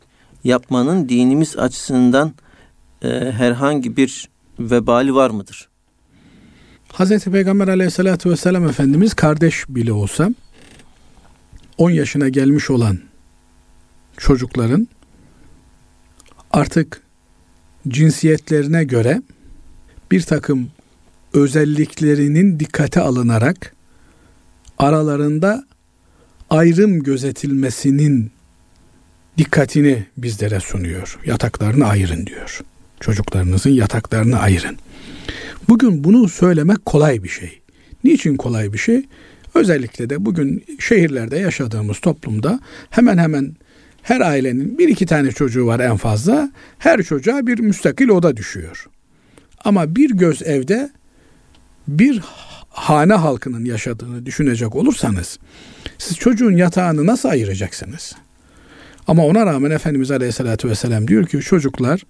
yapmanın 0.43 1.09
dinimiz 1.09 1.57
açısından 1.57 2.33
e, 3.01 3.07
herhangi 3.31 3.97
bir 3.97 4.29
vebali 4.59 5.15
var 5.15 5.29
mıdır? 5.29 5.69
Hz. 6.93 7.25
Peygamber 7.25 7.67
aleyhissalatü 7.67 8.29
vesselam 8.29 8.67
Efendimiz 8.67 9.13
kardeş 9.13 9.65
bile 9.69 9.93
olsa 9.93 10.29
10 11.77 11.89
yaşına 11.89 12.29
gelmiş 12.29 12.69
olan 12.69 13.12
çocukların 14.17 14.87
artık 16.51 17.01
cinsiyetlerine 17.87 18.83
göre 18.83 19.21
bir 20.11 20.21
takım 20.21 20.69
özelliklerinin 21.33 22.59
dikkate 22.59 23.01
alınarak 23.01 23.75
aralarında 24.77 25.63
ayrım 26.49 27.03
gözetilmesinin 27.03 28.31
dikkatini 29.37 30.05
bizlere 30.17 30.59
sunuyor. 30.59 31.19
Yataklarını 31.25 31.87
ayırın 31.87 32.25
diyor. 32.25 32.61
Çocuklarınızın 32.99 33.69
yataklarını 33.69 34.39
ayırın. 34.39 34.77
Bugün 35.69 36.03
bunu 36.03 36.29
söylemek 36.29 36.85
kolay 36.85 37.23
bir 37.23 37.29
şey. 37.29 37.61
Niçin 38.03 38.35
kolay 38.35 38.73
bir 38.73 38.77
şey? 38.77 39.05
Özellikle 39.53 40.09
de 40.09 40.25
bugün 40.25 40.65
şehirlerde 40.79 41.37
yaşadığımız 41.37 41.99
toplumda 41.99 42.59
hemen 42.89 43.17
hemen 43.17 43.55
her 44.03 44.21
ailenin 44.21 44.77
bir 44.77 44.87
iki 44.87 45.05
tane 45.05 45.31
çocuğu 45.31 45.65
var 45.65 45.79
en 45.79 45.97
fazla. 45.97 46.51
Her 46.77 47.03
çocuğa 47.03 47.47
bir 47.47 47.59
müstakil 47.59 48.09
oda 48.09 48.37
düşüyor. 48.37 48.89
Ama 49.65 49.95
bir 49.95 50.09
göz 50.09 50.41
evde 50.41 50.89
bir 51.87 52.21
hane 52.69 53.13
halkının 53.13 53.65
yaşadığını 53.65 54.25
düşünecek 54.25 54.75
olursanız 54.75 55.39
siz 55.97 56.17
çocuğun 56.17 56.57
yatağını 56.57 57.05
nasıl 57.05 57.29
ayıracaksınız? 57.29 58.15
Ama 59.07 59.25
ona 59.25 59.45
rağmen 59.45 59.71
Efendimiz 59.71 60.11
Aleyhisselatü 60.11 60.69
Vesselam 60.69 61.07
diyor 61.07 61.27
ki 61.27 61.39
çocuklar 61.39 62.05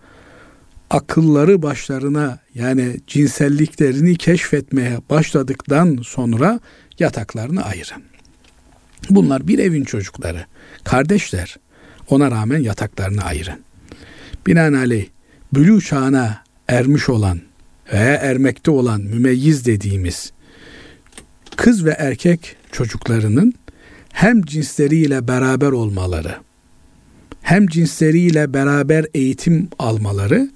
akılları 0.89 1.61
başlarına 1.61 2.39
yani 2.55 2.97
cinselliklerini 3.07 4.15
keşfetmeye 4.15 4.97
başladıktan 5.09 5.99
sonra 6.03 6.59
yataklarını 6.99 7.65
ayırın. 7.65 8.03
Bunlar 9.09 9.47
bir 9.47 9.59
evin 9.59 9.83
çocukları, 9.83 10.45
kardeşler. 10.83 11.57
Ona 12.09 12.31
rağmen 12.31 12.59
yataklarını 12.59 13.23
ayırın. 13.23 13.59
Binaenaleyh 14.47 15.05
bülü 15.53 15.81
çağına 15.81 16.43
ermiş 16.67 17.09
olan 17.09 17.39
veya 17.93 18.15
ermekte 18.15 18.71
olan 18.71 19.01
mümeyyiz 19.01 19.65
dediğimiz 19.65 20.31
kız 21.55 21.85
ve 21.85 21.91
erkek 21.91 22.55
çocuklarının 22.71 23.53
hem 24.13 24.41
cinsleriyle 24.41 25.27
beraber 25.27 25.71
olmaları, 25.71 26.35
hem 27.41 27.67
cinsleriyle 27.67 28.53
beraber 28.53 29.05
eğitim 29.13 29.69
almaları, 29.79 30.49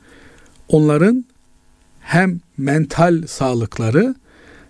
onların 0.68 1.26
hem 2.00 2.39
mental 2.58 3.28
sağlıkları 3.28 4.16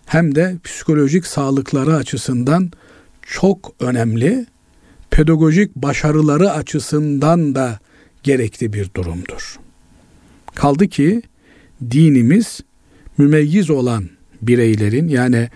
hem 0.05 0.35
de 0.35 0.55
psikolojik 0.63 1.27
sağlıkları 1.27 1.95
açısından 1.95 2.71
çok 3.21 3.75
önemli, 3.79 4.45
pedagojik 5.11 5.75
başarıları 5.75 6.51
açısından 6.51 7.55
da 7.55 7.79
gerekli 8.23 8.73
bir 8.73 8.89
durumdur. 8.95 9.59
Kaldı 10.55 10.87
ki 10.87 11.21
dinimiz 11.91 12.59
mümeyyiz 13.17 13.69
olan 13.69 14.09
bireylerin 14.41 15.07
yani 15.07 15.49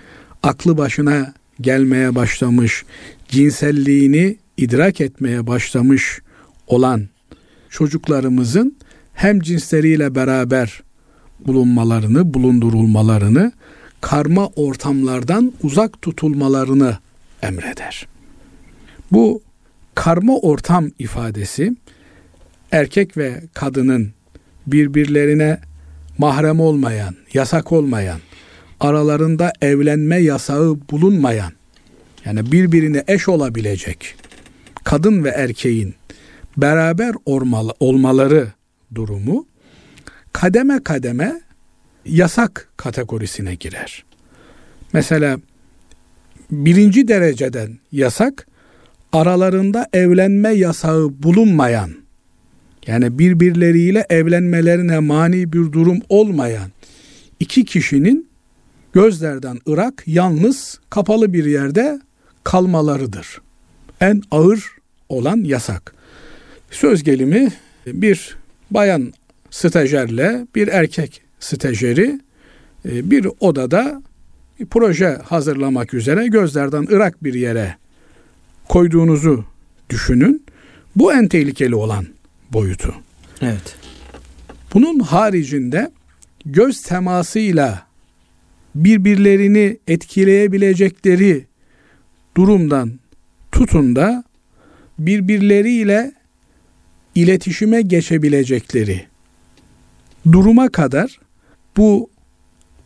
aklı 0.44 0.78
başına 0.78 1.34
gelmeye 1.62 2.16
başlamış, 2.16 2.86
cinselliğini 3.28 4.38
idrak 4.58 5.02
etmeye 5.02 5.48
başlamış 5.48 6.22
olan 6.68 7.08
çocuklarımızın 7.70 8.78
hem 9.14 9.40
cinsleriyle 9.40 10.16
beraber 10.16 10.84
bulunmalarını, 11.48 12.34
bulundurulmalarını, 12.34 13.52
karma 14.02 14.48
ortamlardan 14.48 15.54
uzak 15.64 16.02
tutulmalarını 16.02 16.98
emreder. 17.42 18.08
Bu 19.12 19.42
karma 19.96 20.38
ortam 20.38 20.92
ifadesi 21.00 21.76
erkek 22.72 23.18
ve 23.18 23.42
kadının 23.54 24.12
birbirlerine 24.68 25.60
mahrem 26.18 26.60
olmayan, 26.60 27.16
yasak 27.34 27.72
olmayan, 27.72 28.20
aralarında 28.80 29.54
evlenme 29.62 30.18
yasağı 30.18 30.78
bulunmayan, 30.92 31.52
yani 32.26 32.52
birbirine 32.52 33.04
eş 33.08 33.30
olabilecek 33.30 34.16
kadın 34.84 35.24
ve 35.24 35.30
erkeğin 35.30 35.96
beraber 36.58 37.16
olmalı, 37.26 37.74
olmaları 37.80 38.48
durumu 38.96 39.46
kademe 40.34 40.84
kademe 40.84 41.42
yasak 42.06 42.70
kategorisine 42.78 43.56
girer. 43.56 44.04
Mesela 44.94 45.40
birinci 46.52 47.08
dereceden 47.08 47.80
yasak 47.92 48.48
aralarında 49.14 49.88
evlenme 49.94 50.50
yasağı 50.50 51.24
bulunmayan 51.24 51.92
yani 52.88 53.20
birbirleriyle 53.20 54.06
evlenmelerine 54.10 55.00
mani 55.00 55.54
bir 55.54 55.72
durum 55.72 56.00
olmayan 56.10 56.72
iki 57.40 57.66
kişinin 57.66 58.30
gözlerden 58.94 59.60
ırak 59.70 60.04
yalnız 60.08 60.80
kapalı 60.90 61.34
bir 61.34 61.46
yerde 61.46 62.02
kalmalarıdır. 62.44 63.42
En 64.02 64.22
ağır 64.32 64.66
olan 65.10 65.38
yasak. 65.38 65.96
Söz 66.72 67.04
gelimi 67.04 67.54
bir 67.86 68.38
bayan 68.72 69.14
stajyerle 69.50 70.48
bir 70.56 70.68
erkek 70.68 71.22
stajyeri 71.40 72.20
e, 72.86 73.12
bir 73.12 73.28
odada 73.40 74.02
bir 74.60 74.66
proje 74.66 75.18
hazırlamak 75.24 75.94
üzere 75.94 76.28
gözlerden 76.28 76.88
ırak 76.92 77.24
bir 77.24 77.34
yere 77.34 77.76
koyduğunuzu 78.72 79.46
düşünün. 79.90 80.46
Bu 80.96 81.14
en 81.14 81.28
tehlikeli 81.28 81.76
olan 81.76 82.08
boyutu. 82.54 82.96
Evet. 83.42 83.76
Bunun 84.74 85.00
haricinde 85.00 85.92
göz 86.46 86.82
temasıyla 86.82 87.88
birbirlerini 88.76 89.78
etkileyebilecekleri 89.88 91.46
durumdan 92.38 93.00
tutun 93.52 93.96
da 93.96 94.24
birbirleriyle 95.00 96.12
iletişime 97.16 97.82
geçebilecekleri 97.82 99.06
duruma 100.32 100.70
kadar 100.70 101.20
bu 101.78 102.10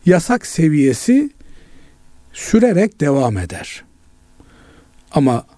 yasak 0.06 0.46
seviyesi 0.46 1.30
sürerek 2.32 3.00
devam 3.00 3.38
eder. 3.38 3.84
Ama 5.12 5.55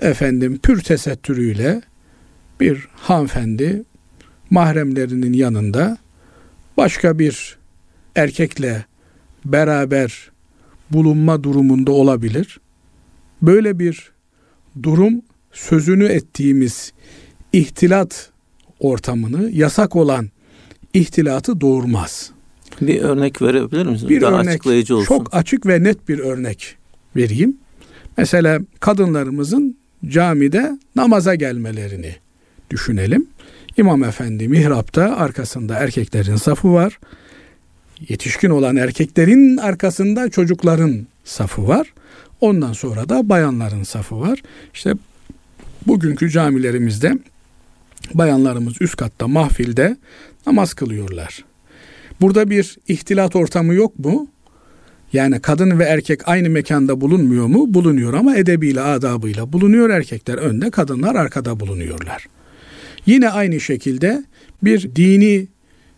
efendim 0.00 0.58
pür 0.62 0.82
tesettürüyle 0.82 1.82
bir 2.60 2.88
hanımefendi 2.94 3.82
mahremlerinin 4.50 5.32
yanında 5.32 5.98
başka 6.76 7.18
bir 7.18 7.58
erkekle 8.16 8.84
beraber 9.44 10.30
bulunma 10.90 11.44
durumunda 11.44 11.92
olabilir. 11.92 12.60
Böyle 13.42 13.78
bir 13.78 14.12
durum 14.82 15.22
sözünü 15.52 16.04
ettiğimiz 16.04 16.92
ihtilat 17.52 18.30
ortamını 18.80 19.50
yasak 19.50 19.96
olan 19.96 20.28
ihtilatı 20.94 21.60
doğurmaz. 21.60 22.30
Bir 22.80 23.00
örnek 23.00 23.42
verebilir 23.42 23.86
misiniz? 23.86 24.08
Bir 24.08 24.20
Daha 24.20 24.32
örnek, 24.40 24.48
açıklayıcı 24.48 24.96
olsun. 24.96 25.06
çok 25.06 25.34
açık 25.34 25.66
ve 25.66 25.82
net 25.82 26.08
bir 26.08 26.18
örnek 26.18 26.76
vereyim. 27.16 27.56
Mesela 28.16 28.60
kadınlarımızın 28.80 29.77
camide 30.06 30.78
namaza 30.96 31.34
gelmelerini 31.34 32.14
düşünelim. 32.70 33.26
İmam 33.76 34.04
Efendi 34.04 34.48
mihrapta 34.48 35.16
arkasında 35.16 35.74
erkeklerin 35.74 36.36
safı 36.36 36.72
var. 36.72 36.98
Yetişkin 38.08 38.50
olan 38.50 38.76
erkeklerin 38.76 39.56
arkasında 39.56 40.30
çocukların 40.30 41.06
safı 41.24 41.68
var. 41.68 41.92
Ondan 42.40 42.72
sonra 42.72 43.08
da 43.08 43.28
bayanların 43.28 43.82
safı 43.82 44.20
var. 44.20 44.42
İşte 44.74 44.94
bugünkü 45.86 46.30
camilerimizde 46.30 47.18
bayanlarımız 48.14 48.74
üst 48.80 48.96
katta 48.96 49.28
mahfilde 49.28 49.96
namaz 50.46 50.74
kılıyorlar. 50.74 51.44
Burada 52.20 52.50
bir 52.50 52.76
ihtilat 52.88 53.36
ortamı 53.36 53.74
yok 53.74 53.98
mu? 53.98 54.28
Yani 55.12 55.40
kadın 55.40 55.78
ve 55.78 55.84
erkek 55.84 56.28
aynı 56.28 56.50
mekanda 56.50 57.00
bulunmuyor 57.00 57.46
mu? 57.46 57.74
Bulunuyor 57.74 58.14
ama 58.14 58.36
edebiyle, 58.36 58.80
adabıyla 58.80 59.52
bulunuyor. 59.52 59.90
Erkekler 59.90 60.38
önde, 60.38 60.70
kadınlar 60.70 61.14
arkada 61.14 61.60
bulunuyorlar. 61.60 62.26
Yine 63.06 63.30
aynı 63.30 63.60
şekilde 63.60 64.24
bir 64.62 64.94
dini 64.96 65.46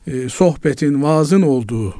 e, 0.06 0.28
sohbetin, 0.28 1.02
vaazın 1.02 1.42
olduğu 1.42 1.94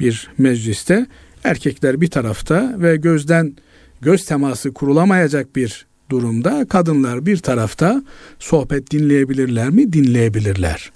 bir 0.00 0.30
mecliste 0.38 1.06
erkekler 1.44 2.00
bir 2.00 2.10
tarafta 2.10 2.74
ve 2.78 2.96
gözden 2.96 3.56
göz 4.00 4.24
teması 4.24 4.72
kurulamayacak 4.72 5.56
bir 5.56 5.86
durumda 6.10 6.66
kadınlar 6.68 7.26
bir 7.26 7.36
tarafta 7.36 8.02
sohbet 8.38 8.90
dinleyebilirler 8.90 9.70
mi? 9.70 9.92
Dinleyebilirler. 9.92 10.92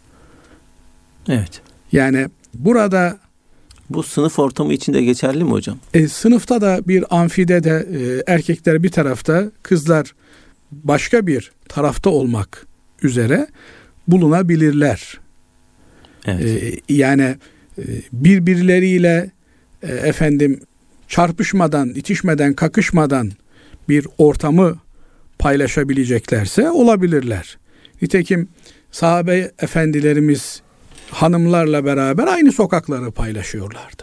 Evet. 1.28 1.60
Yani 1.92 2.28
burada 2.54 3.18
Bu 3.90 4.02
sınıf 4.02 4.38
ortamı 4.38 4.72
için 4.72 4.94
de 4.94 5.02
geçerli 5.02 5.44
mi 5.44 5.50
hocam? 5.50 5.78
E, 5.94 6.08
sınıfta 6.08 6.60
da 6.60 6.80
bir 6.88 7.04
amfide 7.10 7.64
de 7.64 7.86
e, 7.92 8.32
erkekler 8.32 8.82
bir 8.82 8.90
tarafta, 8.90 9.50
kızlar 9.62 10.14
başka 10.72 11.26
bir 11.26 11.52
tarafta 11.68 12.10
olmak 12.10 12.66
üzere 13.02 13.46
bulunabilirler. 14.08 15.20
Evet. 16.26 16.62
E, 16.88 16.94
yani 16.94 17.36
e, 17.78 17.82
birbirleriyle 18.12 19.30
e, 19.82 19.92
efendim 19.92 20.60
çarpışmadan, 21.08 21.88
itişmeden, 21.88 22.54
kakışmadan 22.54 23.32
bir 23.88 24.06
ortamı 24.18 24.78
paylaşabileceklerse 25.38 26.70
olabilirler. 26.70 27.58
Nitekim 28.02 28.48
sahabe 28.90 29.52
efendilerimiz 29.58 30.62
hanımlarla 31.12 31.84
beraber 31.84 32.26
aynı 32.26 32.52
sokakları 32.52 33.10
paylaşıyorlardı. 33.10 34.02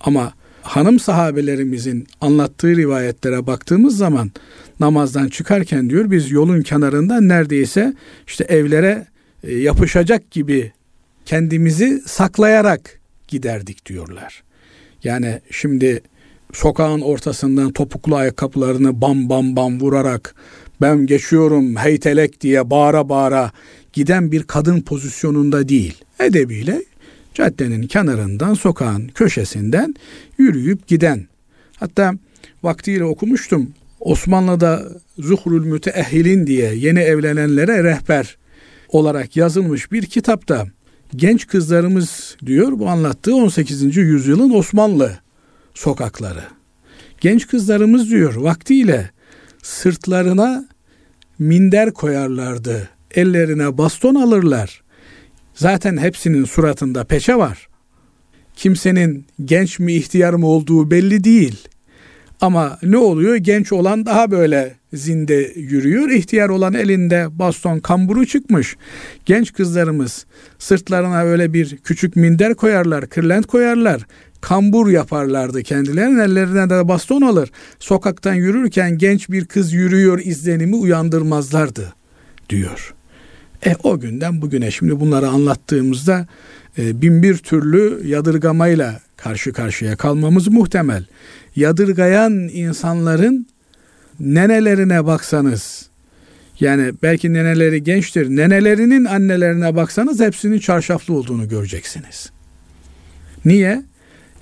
Ama 0.00 0.32
hanım 0.62 1.00
sahabelerimizin 1.00 2.06
anlattığı 2.20 2.76
rivayetlere 2.76 3.46
baktığımız 3.46 3.96
zaman 3.96 4.30
namazdan 4.80 5.28
çıkarken 5.28 5.90
diyor 5.90 6.10
biz 6.10 6.30
yolun 6.30 6.62
kenarında 6.62 7.20
neredeyse 7.20 7.94
işte 8.26 8.44
evlere 8.44 9.06
e, 9.42 9.54
yapışacak 9.54 10.30
gibi 10.30 10.72
kendimizi 11.24 12.02
saklayarak 12.06 13.00
giderdik 13.28 13.86
diyorlar. 13.86 14.42
Yani 15.04 15.40
şimdi 15.50 16.02
sokağın 16.52 17.00
ortasından 17.00 17.72
topuklu 17.72 18.16
ayakkabılarını 18.16 19.00
bam 19.00 19.28
bam 19.28 19.56
bam 19.56 19.80
vurarak 19.80 20.34
ben 20.80 21.06
geçiyorum 21.06 21.76
heytelek 21.76 22.40
diye 22.40 22.70
bağıra 22.70 23.08
bağıra 23.08 23.50
giden 23.92 24.32
bir 24.32 24.42
kadın 24.42 24.80
pozisyonunda 24.80 25.68
değil. 25.68 25.94
Edebiyle 26.20 26.82
caddenin 27.34 27.86
kenarından, 27.86 28.54
sokağın 28.54 29.08
köşesinden 29.08 29.94
yürüyüp 30.38 30.86
giden. 30.86 31.26
Hatta 31.76 32.14
vaktiyle 32.62 33.04
okumuştum. 33.04 33.70
Osmanlı'da 34.00 34.82
Zuhrul 35.18 35.64
Müteehhilin 35.64 36.46
diye 36.46 36.74
yeni 36.74 37.00
evlenenlere 37.00 37.84
rehber 37.84 38.36
olarak 38.88 39.36
yazılmış 39.36 39.92
bir 39.92 40.06
kitapta 40.06 40.66
genç 41.16 41.46
kızlarımız 41.46 42.36
diyor 42.46 42.78
bu 42.78 42.88
anlattığı 42.88 43.36
18. 43.36 43.96
yüzyılın 43.96 44.50
Osmanlı 44.50 45.18
sokakları. 45.74 46.44
Genç 47.20 47.46
kızlarımız 47.46 48.10
diyor 48.10 48.34
vaktiyle 48.34 49.10
sırtlarına 49.62 50.68
minder 51.38 51.92
koyarlardı. 51.92 52.88
Ellerine 53.14 53.78
baston 53.78 54.14
alırlar. 54.14 54.82
Zaten 55.54 55.96
hepsinin 55.96 56.44
suratında 56.44 57.04
peçe 57.04 57.34
var. 57.34 57.68
Kimsenin 58.56 59.26
genç 59.44 59.78
mi 59.78 59.92
ihtiyar 59.92 60.34
mı 60.34 60.46
olduğu 60.46 60.90
belli 60.90 61.24
değil. 61.24 61.68
Ama 62.40 62.78
ne 62.82 62.96
oluyor? 62.96 63.36
Genç 63.36 63.72
olan 63.72 64.06
daha 64.06 64.30
böyle 64.30 64.74
zinde 64.92 65.52
yürüyor. 65.56 66.10
İhtiyar 66.10 66.48
olan 66.48 66.74
elinde 66.74 67.26
baston 67.30 67.78
kamburu 67.78 68.26
çıkmış. 68.26 68.76
Genç 69.26 69.52
kızlarımız 69.52 70.26
sırtlarına 70.58 71.22
öyle 71.22 71.52
bir 71.52 71.76
küçük 71.76 72.16
minder 72.16 72.54
koyarlar, 72.54 73.08
kırlent 73.08 73.46
koyarlar. 73.46 74.06
Kambur 74.40 74.88
yaparlardı 74.88 75.62
kendilerinin 75.62 76.18
ellerine 76.18 76.70
de 76.70 76.88
baston 76.88 77.22
alır. 77.22 77.50
Sokaktan 77.78 78.34
yürürken 78.34 78.98
genç 78.98 79.30
bir 79.30 79.44
kız 79.44 79.72
yürüyor 79.72 80.18
izlenimi 80.18 80.76
uyandırmazlardı 80.76 81.94
diyor. 82.50 82.94
E 83.66 83.76
o 83.82 84.00
günden 84.00 84.42
bugüne 84.42 84.70
şimdi 84.70 85.00
bunları 85.00 85.28
anlattığımızda 85.28 86.26
e, 86.78 87.02
bin 87.02 87.22
bir 87.22 87.36
türlü 87.36 88.08
yadırgamayla 88.08 89.00
karşı 89.16 89.52
karşıya 89.52 89.96
kalmamız 89.96 90.48
muhtemel. 90.48 91.04
Yadırgayan 91.56 92.32
insanların 92.32 93.46
nenelerine 94.20 95.06
baksanız 95.06 95.88
yani 96.60 96.92
belki 97.02 97.32
neneleri 97.32 97.82
gençtir. 97.82 98.28
Nenelerinin 98.30 99.04
annelerine 99.04 99.76
baksanız 99.76 100.20
hepsinin 100.20 100.58
çarşaflı 100.58 101.14
olduğunu 101.14 101.48
göreceksiniz. 101.48 102.30
Niye? 103.44 103.82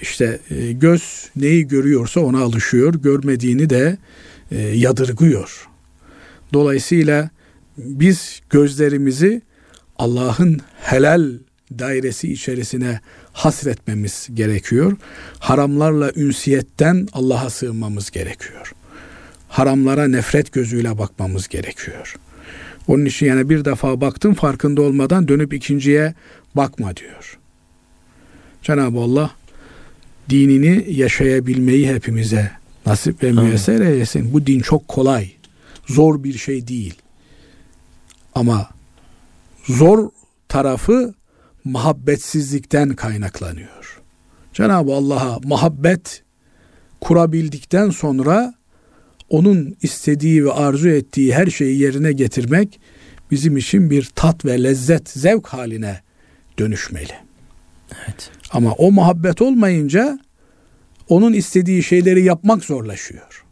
İşte 0.00 0.40
e, 0.50 0.72
göz 0.72 1.30
neyi 1.36 1.68
görüyorsa 1.68 2.20
ona 2.20 2.40
alışıyor. 2.40 2.94
Görmediğini 2.94 3.70
de 3.70 3.98
e, 4.50 4.60
yadırgıyor. 4.60 5.68
Dolayısıyla 6.52 7.30
biz 7.78 8.40
gözlerimizi 8.50 9.42
Allah'ın 9.98 10.60
helal 10.82 11.32
dairesi 11.78 12.32
içerisine 12.32 13.00
hasretmemiz 13.32 14.28
gerekiyor. 14.34 14.96
Haramlarla 15.38 16.12
ünsiyetten 16.16 17.08
Allah'a 17.12 17.50
sığınmamız 17.50 18.10
gerekiyor. 18.10 18.72
Haramlara 19.48 20.08
nefret 20.08 20.52
gözüyle 20.52 20.98
bakmamız 20.98 21.48
gerekiyor. 21.48 22.16
Onun 22.88 23.04
için 23.04 23.26
yani 23.26 23.50
bir 23.50 23.64
defa 23.64 24.00
baktın 24.00 24.34
farkında 24.34 24.82
olmadan 24.82 25.28
dönüp 25.28 25.54
ikinciye 25.54 26.14
bakma 26.54 26.96
diyor. 26.96 27.38
Cenab-ı 28.62 28.98
Allah 28.98 29.30
dinini 30.30 30.84
yaşayabilmeyi 30.88 31.88
hepimize 31.88 32.50
nasip 32.86 33.22
ve 33.22 33.32
müyesser 33.32 33.80
eylesin. 33.80 34.32
Bu 34.32 34.46
din 34.46 34.60
çok 34.60 34.88
kolay. 34.88 35.30
Zor 35.86 36.24
bir 36.24 36.38
şey 36.38 36.68
değil. 36.68 36.94
Ama 38.36 38.68
zor 39.68 40.10
tarafı 40.48 41.14
muhabbetsizlikten 41.64 42.94
kaynaklanıyor. 42.94 44.00
Cenab-ı 44.52 44.94
Allah'a 44.94 45.38
muhabbet 45.44 46.22
kurabildikten 47.00 47.90
sonra 47.90 48.54
onun 49.28 49.76
istediği 49.82 50.44
ve 50.44 50.52
arzu 50.52 50.88
ettiği 50.88 51.34
her 51.34 51.46
şeyi 51.46 51.78
yerine 51.78 52.12
getirmek 52.12 52.80
bizim 53.30 53.56
için 53.56 53.90
bir 53.90 54.10
tat 54.14 54.44
ve 54.44 54.62
lezzet, 54.62 55.08
zevk 55.08 55.46
haline 55.46 56.00
dönüşmeli. 56.58 57.12
Evet. 57.92 58.30
Ama 58.52 58.72
o 58.72 58.92
muhabbet 58.92 59.42
olmayınca 59.42 60.18
onun 61.08 61.32
istediği 61.32 61.82
şeyleri 61.82 62.24
yapmak 62.24 62.64
zorlaşıyor. 62.64 63.44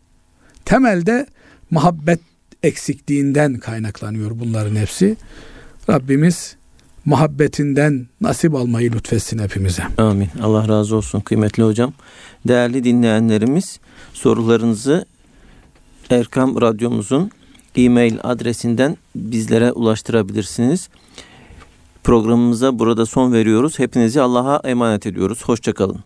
Temelde 0.65 1.27
muhabbet 1.71 2.21
eksikliğinden 2.65 3.59
kaynaklanıyor 3.59 4.31
bunların 4.39 4.77
hepsi. 4.77 5.17
Rabbimiz 5.91 6.57
muhabbetinden 7.05 8.07
nasip 8.21 8.55
almayı 8.55 8.93
lütfetsin 8.93 9.39
hepimize. 9.39 9.83
Amin. 9.99 10.29
Allah 10.43 10.69
razı 10.69 10.97
olsun 10.97 11.21
kıymetli 11.21 11.63
hocam. 11.63 11.93
Değerli 12.49 12.85
dinleyenlerimiz 12.85 13.81
sorularınızı 14.13 15.05
Erkam 16.11 16.61
Radyomuzun 16.61 17.31
e-mail 17.77 18.17
adresinden 18.23 18.97
bizlere 19.17 19.73
ulaştırabilirsiniz. 19.73 20.89
Programımıza 22.05 22.79
burada 22.79 23.07
son 23.07 23.33
veriyoruz. 23.33 23.79
Hepinizi 23.79 24.21
Allah'a 24.21 24.69
emanet 24.69 25.07
ediyoruz. 25.07 25.43
Hoşçakalın. 25.45 26.01